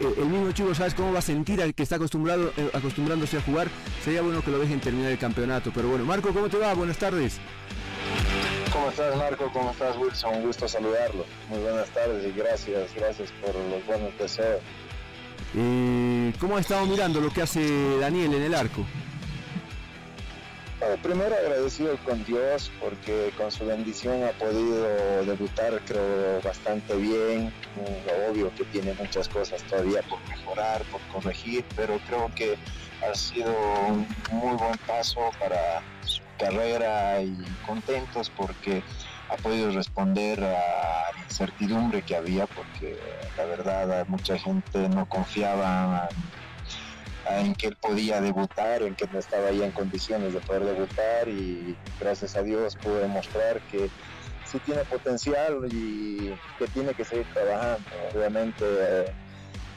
eh, 0.00 0.14
el 0.18 0.26
mismo 0.26 0.52
chico, 0.52 0.74
¿sabes 0.74 0.94
cómo 0.94 1.12
va 1.12 1.18
a 1.18 1.22
sentir 1.22 1.60
al 1.62 1.74
que 1.74 1.82
está 1.82 1.96
acostumbrado, 1.96 2.52
eh, 2.56 2.70
acostumbrándose 2.72 3.38
a 3.38 3.42
jugar? 3.42 3.68
Sería 4.02 4.22
bueno 4.22 4.42
que 4.42 4.50
lo 4.50 4.58
dejen 4.58 4.80
terminar 4.80 5.12
el 5.12 5.18
campeonato. 5.18 5.70
Pero 5.74 5.88
bueno, 5.88 6.04
Marco, 6.04 6.32
¿cómo 6.32 6.48
te 6.48 6.58
va? 6.58 6.74
Buenas 6.74 6.98
tardes. 6.98 7.38
¿Cómo 8.72 8.88
estás 8.88 9.16
Marco? 9.16 9.50
¿Cómo 9.52 9.70
estás 9.70 9.96
Wilson? 9.96 10.34
Un 10.34 10.46
gusto 10.46 10.66
saludarlo. 10.66 11.24
Muy 11.48 11.60
buenas 11.60 11.88
tardes 11.90 12.26
y 12.26 12.32
gracias, 12.36 12.92
gracias 12.94 13.30
por 13.40 13.54
los 13.54 13.86
buenos 13.86 14.16
deseos. 14.18 14.60
Eh, 15.56 16.32
¿Cómo 16.40 16.56
ha 16.56 16.60
estado 16.60 16.84
mirando 16.86 17.20
lo 17.20 17.30
que 17.30 17.42
hace 17.42 17.98
Daniel 18.00 18.34
en 18.34 18.42
el 18.42 18.54
arco? 18.54 18.84
Primero 21.02 21.34
agradecido 21.34 21.96
con 21.98 22.22
Dios 22.24 22.72
porque 22.80 23.32
con 23.36 23.50
su 23.50 23.66
bendición 23.66 24.24
ha 24.24 24.32
podido 24.32 25.24
debutar 25.24 25.82
creo 25.84 26.40
bastante 26.42 26.96
bien. 26.96 27.52
Obvio 28.30 28.52
que 28.54 28.64
tiene 28.64 28.94
muchas 28.94 29.28
cosas 29.28 29.64
todavía 29.64 30.02
por 30.02 30.26
mejorar, 30.28 30.82
por 30.90 31.00
corregir, 31.08 31.64
pero 31.76 31.98
creo 32.00 32.30
que 32.34 32.58
ha 33.08 33.14
sido 33.14 33.52
un 33.88 34.08
muy 34.30 34.56
buen 34.56 34.78
paso 34.86 35.30
para 35.38 35.82
su 36.00 36.22
carrera 36.36 37.22
y 37.22 37.44
contentos 37.62 38.30
porque 38.30 38.84
ha 39.28 39.36
podido 39.36 39.70
responder 39.70 40.42
a 40.42 41.12
la 41.14 41.22
incertidumbre 41.22 42.02
que 42.02 42.16
había 42.16 42.46
porque 42.46 42.96
la 43.36 43.46
verdad 43.46 44.06
mucha 44.06 44.38
gente 44.38 44.88
no 44.88 45.06
confiaba 45.06 46.08
en 46.10 46.43
que 47.58 47.68
él 47.68 47.76
podía 47.80 48.20
debutar, 48.20 48.82
en 48.82 48.94
que 48.94 49.06
no 49.08 49.18
estaba 49.18 49.48
ahí 49.48 49.62
en 49.62 49.72
condiciones 49.72 50.34
de 50.34 50.40
poder 50.40 50.64
debutar 50.64 51.28
y 51.28 51.78
gracias 51.98 52.36
a 52.36 52.42
Dios 52.42 52.76
pude 52.76 53.00
demostrar 53.00 53.62
que 53.62 53.90
sí 54.44 54.60
tiene 54.60 54.84
potencial 54.84 55.60
y 55.70 56.34
que 56.58 56.66
tiene 56.66 56.94
que 56.94 57.04
seguir 57.04 57.26
trabajando. 57.32 57.88
Obviamente 58.14 58.64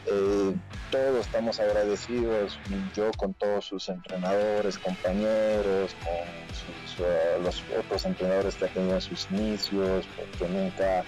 eh, 0.05 0.55
todos 0.89 1.19
estamos 1.19 1.59
agradecidos, 1.59 2.59
yo 2.93 3.11
con 3.17 3.33
todos 3.33 3.65
sus 3.65 3.89
entrenadores, 3.89 4.77
compañeros, 4.77 5.95
con 5.95 7.05
eh, 7.05 7.37
los 7.41 7.65
otros 7.77 8.05
entrenadores 8.05 8.55
que 8.55 8.65
ha 8.65 8.69
tenido 8.69 8.95
en 8.95 9.01
sus 9.01 9.29
inicios, 9.29 10.09
porque 10.15 10.47
nunca 10.47 11.05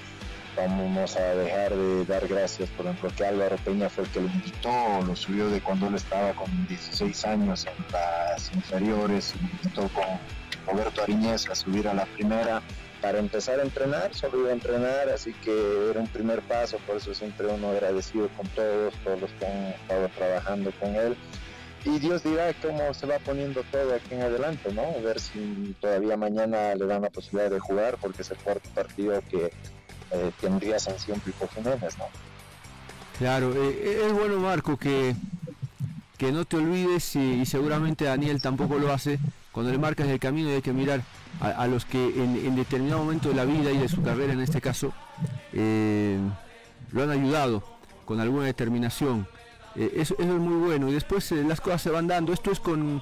vamos 0.67 1.15
a 1.15 1.35
dejar 1.35 1.75
de 1.75 2.05
dar 2.05 2.27
gracias, 2.27 2.69
por 2.69 2.85
ejemplo, 2.85 3.09
que 3.15 3.25
Álvaro 3.25 3.55
Peña 3.57 3.89
fue 3.89 4.03
el 4.03 4.09
que 4.09 4.21
lo 4.21 4.27
invitó, 4.27 5.01
lo 5.05 5.15
subió 5.15 5.49
de 5.49 5.61
cuando 5.61 5.87
él 5.87 5.95
estaba 5.95 6.33
con 6.33 6.67
16 6.67 7.25
años 7.25 7.65
en 7.65 7.85
las 7.91 8.53
inferiores, 8.53 9.33
lo 9.35 9.47
invitó 9.47 9.81
con 9.93 10.05
Roberto 10.67 11.01
Ariñez 11.03 11.49
a 11.49 11.55
subir 11.55 11.87
a 11.87 11.93
la 11.93 12.05
primera 12.05 12.61
para 13.01 13.19
empezar 13.19 13.59
a 13.59 13.63
entrenar, 13.63 14.13
solo 14.13 14.41
iba 14.41 14.49
a 14.49 14.53
entrenar, 14.53 15.09
así 15.09 15.33
que 15.33 15.89
era 15.89 16.01
un 16.01 16.07
primer 16.07 16.41
paso, 16.41 16.77
por 16.85 16.97
eso 16.97 17.13
siempre 17.13 17.47
uno 17.47 17.71
agradecido 17.71 18.27
con 18.29 18.47
todos, 18.49 18.93
todos 19.03 19.21
los 19.21 19.31
que 19.31 19.45
han 19.45 19.67
estado 19.67 20.09
trabajando 20.09 20.71
con 20.79 20.95
él. 20.95 21.15
Y 21.85 21.97
Dios 21.99 22.23
dirá 22.23 22.53
cómo 22.61 22.93
se 22.93 23.07
va 23.07 23.19
poniendo 23.19 23.63
todo 23.71 23.95
aquí 23.95 24.13
en 24.13 24.23
adelante, 24.23 24.73
¿no? 24.73 25.01
Ver 25.01 25.17
si 25.17 25.73
todavía 25.79 26.17
mañana 26.17 26.75
le 26.75 26.85
dan 26.85 27.03
la 27.03 27.09
posibilidad 27.09 27.49
de 27.49 27.59
jugar, 27.59 27.97
porque 28.01 28.21
es 28.21 28.31
el 28.31 28.37
cuarto 28.37 28.69
partido 28.71 29.21
que 29.31 29.49
eh, 30.11 30.31
tendría 30.41 30.79
sanción 30.79 31.19
Pipo 31.19 31.47
¿no? 31.63 31.71
Claro, 33.19 33.53
eh, 33.53 33.79
eh, 33.83 34.03
es 34.07 34.13
bueno 34.13 34.39
Marco 34.39 34.75
que, 34.75 35.15
que 36.17 36.31
no 36.31 36.45
te 36.45 36.57
olvides 36.57 37.15
y, 37.15 37.45
seguramente 37.45 38.05
Daniel 38.05 38.41
tampoco 38.41 38.79
lo 38.79 38.91
hace, 38.91 39.19
cuando 39.51 39.71
le 39.71 39.77
marcas 39.77 40.07
el 40.07 40.19
camino 40.19 40.49
hay 40.49 40.63
que 40.63 40.73
mirar 40.73 41.03
a, 41.41 41.67
los 41.67 41.85
que 41.85 41.97
en, 41.97 42.55
determinado 42.55 43.03
momento 43.03 43.29
de 43.29 43.35
la 43.35 43.45
vida 43.45 43.71
y 43.71 43.77
de 43.77 43.87
su 43.87 44.01
carrera 44.01 44.33
en 44.33 44.41
este 44.41 44.61
caso 44.61 44.93
lo 45.53 47.03
han 47.03 47.09
ayudado 47.11 47.63
con 48.05 48.19
alguna 48.19 48.45
determinación. 48.45 49.27
eso, 49.75 50.15
es 50.17 50.25
muy 50.25 50.65
bueno 50.65 50.89
y 50.89 50.93
después 50.93 51.31
las 51.31 51.61
cosas 51.61 51.81
se 51.81 51.89
van 51.91 52.07
dando. 52.07 52.33
Esto 52.33 52.51
es 52.51 52.59
con, 52.59 53.01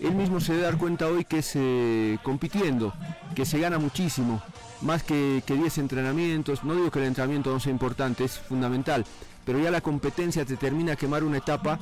él 0.00 0.14
mismo 0.14 0.40
se 0.40 0.52
debe 0.52 0.64
dar 0.64 0.78
cuenta 0.78 1.06
hoy 1.06 1.24
que 1.24 1.38
es 1.38 2.18
compitiendo, 2.22 2.92
que 3.34 3.44
se 3.44 3.58
gana 3.60 3.78
muchísimo 3.78 4.42
más 4.82 5.02
que, 5.02 5.42
10 5.46 5.78
entrenamientos, 5.78 6.64
no 6.64 6.74
digo 6.74 6.90
que 6.90 6.98
el 7.00 7.06
entrenamiento 7.06 7.52
no 7.52 7.60
sea 7.60 7.72
importante, 7.72 8.24
es 8.24 8.38
fundamental, 8.38 9.04
pero 9.44 9.58
ya 9.58 9.70
la 9.70 9.80
competencia 9.80 10.44
te 10.44 10.56
termina 10.56 10.92
a 10.92 10.96
quemar 10.96 11.24
una 11.24 11.38
etapa 11.38 11.78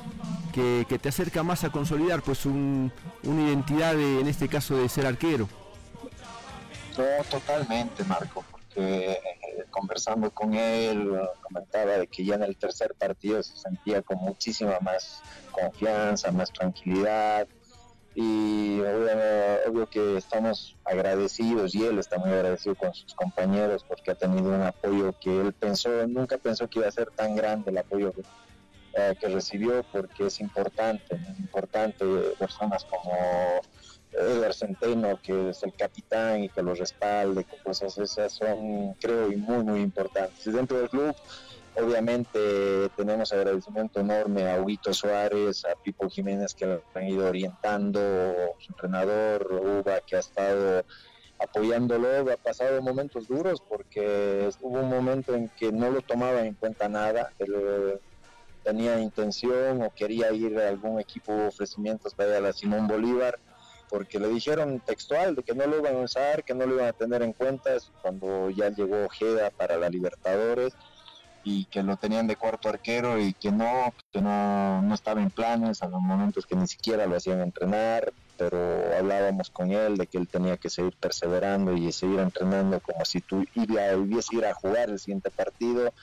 que, 0.53 0.85
te 1.01 1.09
acerca 1.09 1.43
más 1.43 1.63
a 1.63 1.71
consolidar 1.71 2.21
pues 2.21 2.45
una 2.45 2.91
identidad 3.23 3.99
en 3.99 4.27
este 4.27 4.47
caso 4.47 4.77
de 4.77 4.89
ser 4.89 5.05
arquero. 5.05 5.47
No, 6.97 7.23
totalmente 7.29 8.03
Marco, 8.03 8.43
porque 8.51 9.17
conversando 9.69 10.31
con 10.31 10.53
él, 10.53 11.17
comentaba 11.41 11.93
de 11.93 12.07
que 12.07 12.25
ya 12.25 12.35
en 12.35 12.43
el 12.43 12.57
tercer 12.57 12.93
partido 12.95 13.41
se 13.41 13.55
sentía 13.55 14.01
con 14.01 14.17
muchísima 14.17 14.79
más 14.81 15.21
confianza, 15.51 16.31
más 16.31 16.51
tranquilidad, 16.51 17.47
y 18.21 18.81
obvio, 19.65 19.87
que 19.89 20.17
estamos 20.17 20.75
agradecidos 20.83 21.73
y 21.73 21.85
él 21.85 21.99
está 21.99 22.17
muy 22.17 22.31
agradecido 22.31 22.75
con 22.75 22.93
sus 22.93 23.13
compañeros 23.13 23.85
porque 23.87 24.11
ha 24.11 24.15
tenido 24.15 24.49
un 24.49 24.61
apoyo 24.61 25.13
que 25.21 25.39
él 25.39 25.53
pensó, 25.53 26.05
nunca 26.05 26.37
pensó 26.37 26.69
que 26.69 26.79
iba 26.79 26.87
a 26.89 26.91
ser 26.91 27.11
tan 27.11 27.33
grande 27.33 27.71
el 27.71 27.77
apoyo 27.77 28.11
que, 28.11 28.23
eh, 28.95 29.15
recibió 29.21 29.85
porque 29.89 30.25
es 30.25 30.41
importante, 30.41 31.17
importante 31.37 32.05
personas 32.37 32.83
como 32.83 33.13
Edgar 34.11 34.53
Centeno, 34.53 35.21
que 35.21 35.51
es 35.51 35.63
el 35.63 35.73
capitán 35.73 36.43
y 36.43 36.49
que 36.49 36.61
lo 36.61 36.75
respalde, 36.75 37.45
cosas 37.63 37.97
esas 37.99 38.33
son, 38.33 38.95
creo, 38.95 39.31
y 39.31 39.37
muy, 39.37 39.63
muy 39.63 39.79
importantes. 39.79 40.43
Dentro 40.51 40.77
del 40.77 40.89
club, 40.89 41.15
obviamente, 41.75 42.89
tenemos 42.95 43.31
agradecimiento 43.31 43.99
enorme 43.99 44.49
a 44.49 44.61
Huito 44.61 44.93
Suárez, 44.93 45.65
a 45.65 45.75
Pipo 45.81 46.09
Jiménez, 46.09 46.53
que 46.53 46.65
lo 46.65 46.83
han 46.93 47.07
ido 47.07 47.27
orientando, 47.27 47.99
su 48.59 48.71
entrenador, 48.71 49.51
Uba, 49.51 49.99
que 50.01 50.15
ha 50.15 50.19
estado 50.19 50.83
apoyándolo, 51.39 52.31
ha 52.31 52.37
pasado 52.37 52.81
momentos 52.81 53.27
duros 53.27 53.61
porque 53.67 54.49
hubo 54.61 54.79
un 54.79 54.89
momento 54.89 55.33
en 55.33 55.49
que 55.49 55.71
no 55.71 55.89
lo 55.89 56.01
tomaba 56.01 56.41
en 56.45 56.55
cuenta 56.55 56.89
nada, 56.89 57.31
él 57.39 57.99
tenía 58.63 58.99
intención 58.99 59.81
o 59.81 59.89
quería 59.95 60.31
ir 60.31 60.59
a 60.59 60.67
algún 60.67 60.99
equipo 60.99 61.33
ofrecimientos 61.47 62.13
para 62.13 62.41
la 62.41 62.51
Simón 62.51 62.87
Bolívar, 62.87 63.39
porque 63.89 64.19
le 64.19 64.27
dijeron 64.27 64.81
textual 64.85 65.35
de 65.35 65.43
que 65.43 65.55
no 65.55 65.65
lo 65.65 65.77
iban 65.77 65.95
a 65.95 65.99
usar, 65.99 66.43
que 66.43 66.53
no 66.53 66.65
lo 66.65 66.75
iban 66.75 66.87
a 66.87 66.93
tener 66.93 67.23
en 67.23 67.33
cuenta 67.33 67.71
cuando 68.01 68.49
ya 68.49 68.69
llegó 68.69 69.05
Ojeda 69.05 69.49
para 69.49 69.77
la 69.77 69.89
Libertadores 69.89 70.73
y 71.43 71.65
que 71.65 71.83
lo 71.83 71.97
tenían 71.97 72.27
de 72.27 72.35
cuarto 72.35 72.69
arquero 72.69 73.19
y 73.19 73.33
que 73.33 73.51
no, 73.51 73.93
que 74.11 74.21
no, 74.21 74.81
no 74.81 74.93
estaba 74.93 75.21
en 75.21 75.29
planes, 75.29 75.81
a 75.81 75.87
los 75.87 76.01
momentos 76.01 76.45
que 76.45 76.55
ni 76.55 76.67
siquiera 76.67 77.05
lo 77.05 77.15
hacían 77.15 77.41
entrenar, 77.41 78.13
pero 78.37 78.57
hablábamos 78.97 79.49
con 79.49 79.71
él 79.71 79.97
de 79.97 80.07
que 80.07 80.17
él 80.17 80.27
tenía 80.27 80.57
que 80.57 80.69
seguir 80.69 80.95
perseverando 80.97 81.73
y 81.73 81.91
seguir 81.91 82.19
entrenando 82.19 82.79
como 82.79 83.03
si 83.05 83.21
tú 83.21 83.45
a 83.77 83.93
ir 84.31 84.45
a 84.45 84.53
jugar 84.53 84.89
el 84.89 84.99
siguiente 84.99 85.29
partido. 85.29 85.93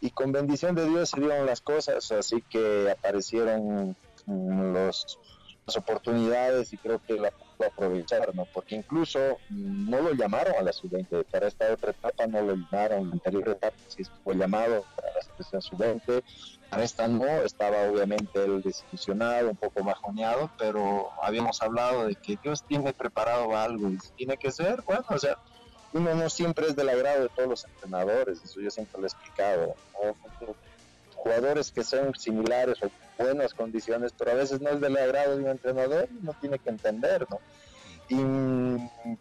Y 0.00 0.10
con 0.10 0.30
bendición 0.30 0.74
de 0.74 0.88
Dios 0.88 1.10
se 1.10 1.20
dieron 1.20 1.44
las 1.44 1.60
cosas, 1.60 2.12
así 2.12 2.42
que 2.48 2.90
aparecieron 2.90 3.96
los 4.26 5.18
las 5.68 5.76
oportunidades 5.76 6.72
y 6.72 6.78
creo 6.78 7.00
que 7.06 7.14
la 7.14 7.30
aprovechar, 7.66 8.34
¿no? 8.34 8.46
Porque 8.52 8.76
incluso 8.76 9.38
no 9.50 10.00
lo 10.00 10.12
llamaron 10.12 10.54
a 10.56 10.62
la 10.62 10.72
sub-20, 10.72 11.24
para 11.24 11.48
esta 11.48 11.72
otra 11.72 11.90
etapa 11.90 12.26
no 12.26 12.42
lo 12.42 12.54
llamaron, 12.54 13.08
la 13.08 13.14
anterior 13.14 13.48
etapa 13.48 13.76
sí 13.88 14.02
fue 14.22 14.36
llamado 14.36 14.84
para 14.94 15.12
la 15.14 15.22
selección 15.22 15.62
sub-20, 15.62 16.22
para 16.70 16.84
esta 16.84 17.08
no, 17.08 17.26
estaba 17.26 17.82
obviamente 17.90 18.44
él 18.44 18.62
desilusionado, 18.62 19.50
un 19.50 19.56
poco 19.56 19.82
bajoneado, 19.82 20.50
pero 20.58 21.10
habíamos 21.22 21.62
hablado 21.62 22.06
de 22.06 22.14
que 22.14 22.38
Dios 22.42 22.62
tiene 22.62 22.92
preparado 22.92 23.56
algo 23.56 23.90
y 23.90 23.98
tiene 24.16 24.36
que 24.36 24.50
ser, 24.50 24.82
bueno, 24.82 25.04
o 25.08 25.18
sea, 25.18 25.38
uno 25.92 26.14
no 26.14 26.28
siempre 26.28 26.66
es 26.66 26.76
del 26.76 26.90
agrado 26.90 27.22
de 27.22 27.28
todos 27.30 27.48
los 27.48 27.64
entrenadores, 27.64 28.42
eso 28.44 28.60
yo 28.60 28.70
siempre 28.70 29.00
lo 29.00 29.06
he 29.06 29.08
explicado, 29.08 29.74
jugadores 31.14 31.72
que 31.72 31.82
son 31.82 32.14
similares 32.14 32.82
o 32.82 32.90
buenas 33.18 33.54
condiciones, 33.54 34.12
pero 34.16 34.30
a 34.30 34.34
veces 34.34 34.60
no 34.60 34.70
es 34.70 34.80
del 34.80 34.96
agrado 34.96 35.36
de 35.36 35.44
un 35.44 35.50
entrenador, 35.50 36.08
no 36.22 36.32
tiene 36.34 36.58
que 36.58 36.70
entender, 36.70 37.26
¿no? 37.30 37.40
Y 38.10 38.16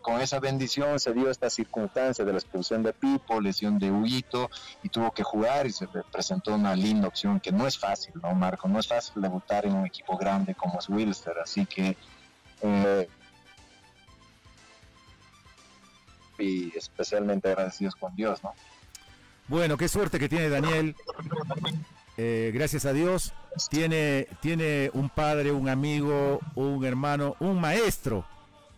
con 0.01 0.21
esa 0.21 0.39
bendición 0.39 0.97
se 0.99 1.11
dio 1.13 1.29
esta 1.29 1.49
circunstancia 1.49 2.23
de 2.23 2.31
la 2.31 2.37
expulsión 2.37 2.83
de 2.83 2.93
Pipo, 2.93 3.41
lesión 3.41 3.79
de 3.79 3.91
Huguito, 3.91 4.49
y 4.81 4.87
tuvo 4.87 5.11
que 5.11 5.23
jugar 5.23 5.67
y 5.67 5.73
se 5.73 5.87
presentó 6.09 6.55
una 6.55 6.73
linda 6.73 7.09
opción 7.09 7.41
que 7.41 7.51
no 7.51 7.67
es 7.67 7.77
fácil, 7.77 8.13
¿no, 8.21 8.33
Marco? 8.33 8.69
No 8.69 8.79
es 8.79 8.87
fácil 8.87 9.21
debutar 9.21 9.65
en 9.65 9.75
un 9.75 9.85
equipo 9.85 10.17
grande 10.17 10.55
como 10.55 10.79
es 10.79 10.87
Wilster, 10.87 11.37
así 11.43 11.65
que... 11.65 11.97
Eh, 12.61 13.09
y 16.39 16.77
especialmente 16.77 17.49
agradecidos 17.49 17.95
con 17.95 18.15
Dios, 18.15 18.41
¿no? 18.43 18.53
Bueno, 19.47 19.75
qué 19.75 19.87
suerte 19.87 20.19
que 20.19 20.29
tiene 20.29 20.49
Daniel 20.49 20.95
eh, 22.17 22.51
gracias 22.53 22.85
a 22.85 22.93
Dios, 22.93 23.33
tiene, 23.69 24.27
tiene 24.41 24.89
un 24.93 25.09
padre, 25.09 25.51
un 25.51 25.69
amigo, 25.69 26.39
un 26.55 26.85
hermano, 26.85 27.35
un 27.39 27.59
maestro. 27.59 28.25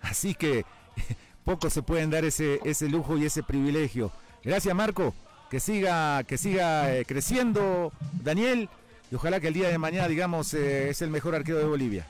Así 0.02 0.34
que 0.36 0.65
pocos 1.44 1.74
se 1.74 1.82
pueden 1.82 2.10
dar 2.10 2.26
ese, 2.26 2.60
ese 2.63 2.88
lujo 2.88 3.18
y 3.18 3.26
ese 3.26 3.44
privilegio. 3.44 4.12
Gracias 4.44 4.74
Marco, 4.74 5.13
que 5.50 5.60
siga, 5.60 6.24
que 6.24 6.38
siga 6.38 6.96
eh, 6.96 7.06
creciendo 7.06 7.92
Daniel 8.24 8.70
y 9.12 9.15
ojalá 9.15 9.39
que 9.39 9.48
el 9.48 9.54
día 9.54 9.70
de 9.70 9.78
mañana, 9.78 10.08
digamos, 10.08 10.54
eh, 10.54 10.89
es 10.89 11.02
el 11.02 11.10
mejor 11.10 11.36
arquero 11.36 11.58
de 11.58 11.65
Bolivia. 11.65 12.06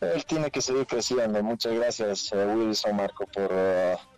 Él 0.00 0.24
tiene 0.26 0.50
que 0.50 0.60
seguir 0.60 0.86
creciendo. 0.86 1.42
Muchas 1.42 1.74
gracias, 1.74 2.32
Wilson 2.32 2.96
Marco, 2.96 3.24
por 3.26 3.50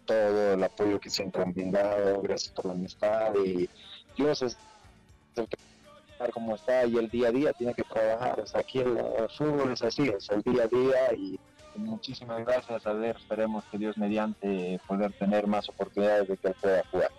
todo 0.06 0.54
el 0.54 0.62
apoyo 0.62 0.98
que 0.98 1.10
siempre 1.10 1.42
han 1.42 1.52
brindado, 1.52 2.22
gracias 2.22 2.52
por 2.54 2.66
la 2.66 2.72
amistad 2.72 3.34
y 3.44 3.68
que 4.16 4.22
como 6.32 6.54
está 6.54 6.84
y 6.86 6.96
el 6.96 7.08
día 7.10 7.28
a 7.28 7.32
día 7.32 7.52
tiene 7.52 7.74
que 7.74 7.82
trabajar. 7.82 8.40
O 8.40 8.58
aquí 8.58 8.78
el, 8.78 8.96
fútbol 9.36 9.72
es 9.72 9.82
así, 9.82 10.08
es 10.08 10.28
el 10.30 10.42
día 10.42 10.64
a 10.64 10.66
día 10.66 11.14
y 11.14 11.38
muchísimas 11.76 12.44
gracias. 12.44 12.86
A 12.86 12.92
ver, 12.92 13.16
esperemos 13.16 13.64
que 13.70 13.78
Dios 13.78 13.96
mediante 13.98 14.80
poder 14.86 15.12
tener 15.12 15.46
más 15.46 15.68
oportunidades 15.68 16.28
de 16.28 16.36
que 16.36 16.48
él 16.48 16.54
pueda 16.60 16.84
jugar. 16.90 17.10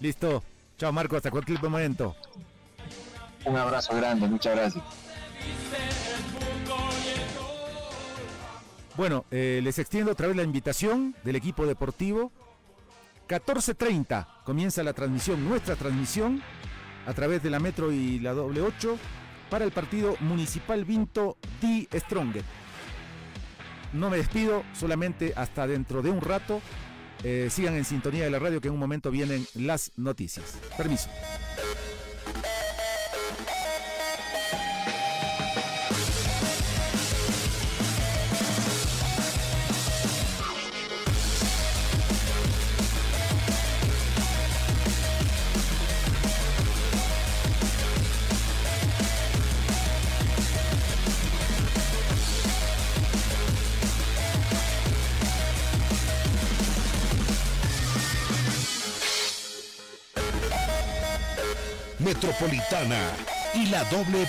Listo. 0.00 0.42
Chao 0.78 0.92
Marco, 0.92 1.16
hasta 1.16 1.30
cualquier 1.30 1.62
momento. 1.62 2.14
Un 3.46 3.56
abrazo 3.56 3.96
grande, 3.96 4.26
muchas 4.26 4.54
gracias. 4.54 4.84
Bueno, 8.96 9.24
eh, 9.30 9.60
les 9.62 9.78
extiendo 9.78 10.12
otra 10.12 10.26
vez 10.26 10.36
la 10.36 10.42
invitación 10.42 11.14
del 11.22 11.36
equipo 11.36 11.66
deportivo. 11.66 12.32
14.30 13.28 14.26
comienza 14.44 14.82
la 14.82 14.92
transmisión, 14.92 15.46
nuestra 15.48 15.76
transmisión, 15.76 16.42
a 17.06 17.14
través 17.14 17.42
de 17.42 17.50
la 17.50 17.58
Metro 17.60 17.92
y 17.92 18.18
la 18.18 18.32
doble 18.32 18.60
8 18.60 18.98
para 19.50 19.64
el 19.64 19.70
partido 19.70 20.16
Municipal 20.20 20.84
Vinto 20.84 21.36
D 21.60 21.88
Stronger. 21.94 22.42
No 23.92 24.10
me 24.10 24.18
despido, 24.18 24.64
solamente 24.74 25.32
hasta 25.36 25.66
dentro 25.66 26.02
de 26.02 26.10
un 26.10 26.20
rato. 26.20 26.60
Eh, 27.24 27.48
sigan 27.50 27.74
en 27.74 27.84
sintonía 27.84 28.24
de 28.24 28.30
la 28.30 28.38
radio 28.38 28.60
que 28.60 28.68
en 28.68 28.74
un 28.74 28.80
momento 28.80 29.10
vienen 29.10 29.46
las 29.54 29.92
noticias. 29.96 30.58
Permiso. 30.76 31.08
Metropolitana 62.06 63.00
y 63.52 63.66
la 63.66 63.82
doble 63.90 64.28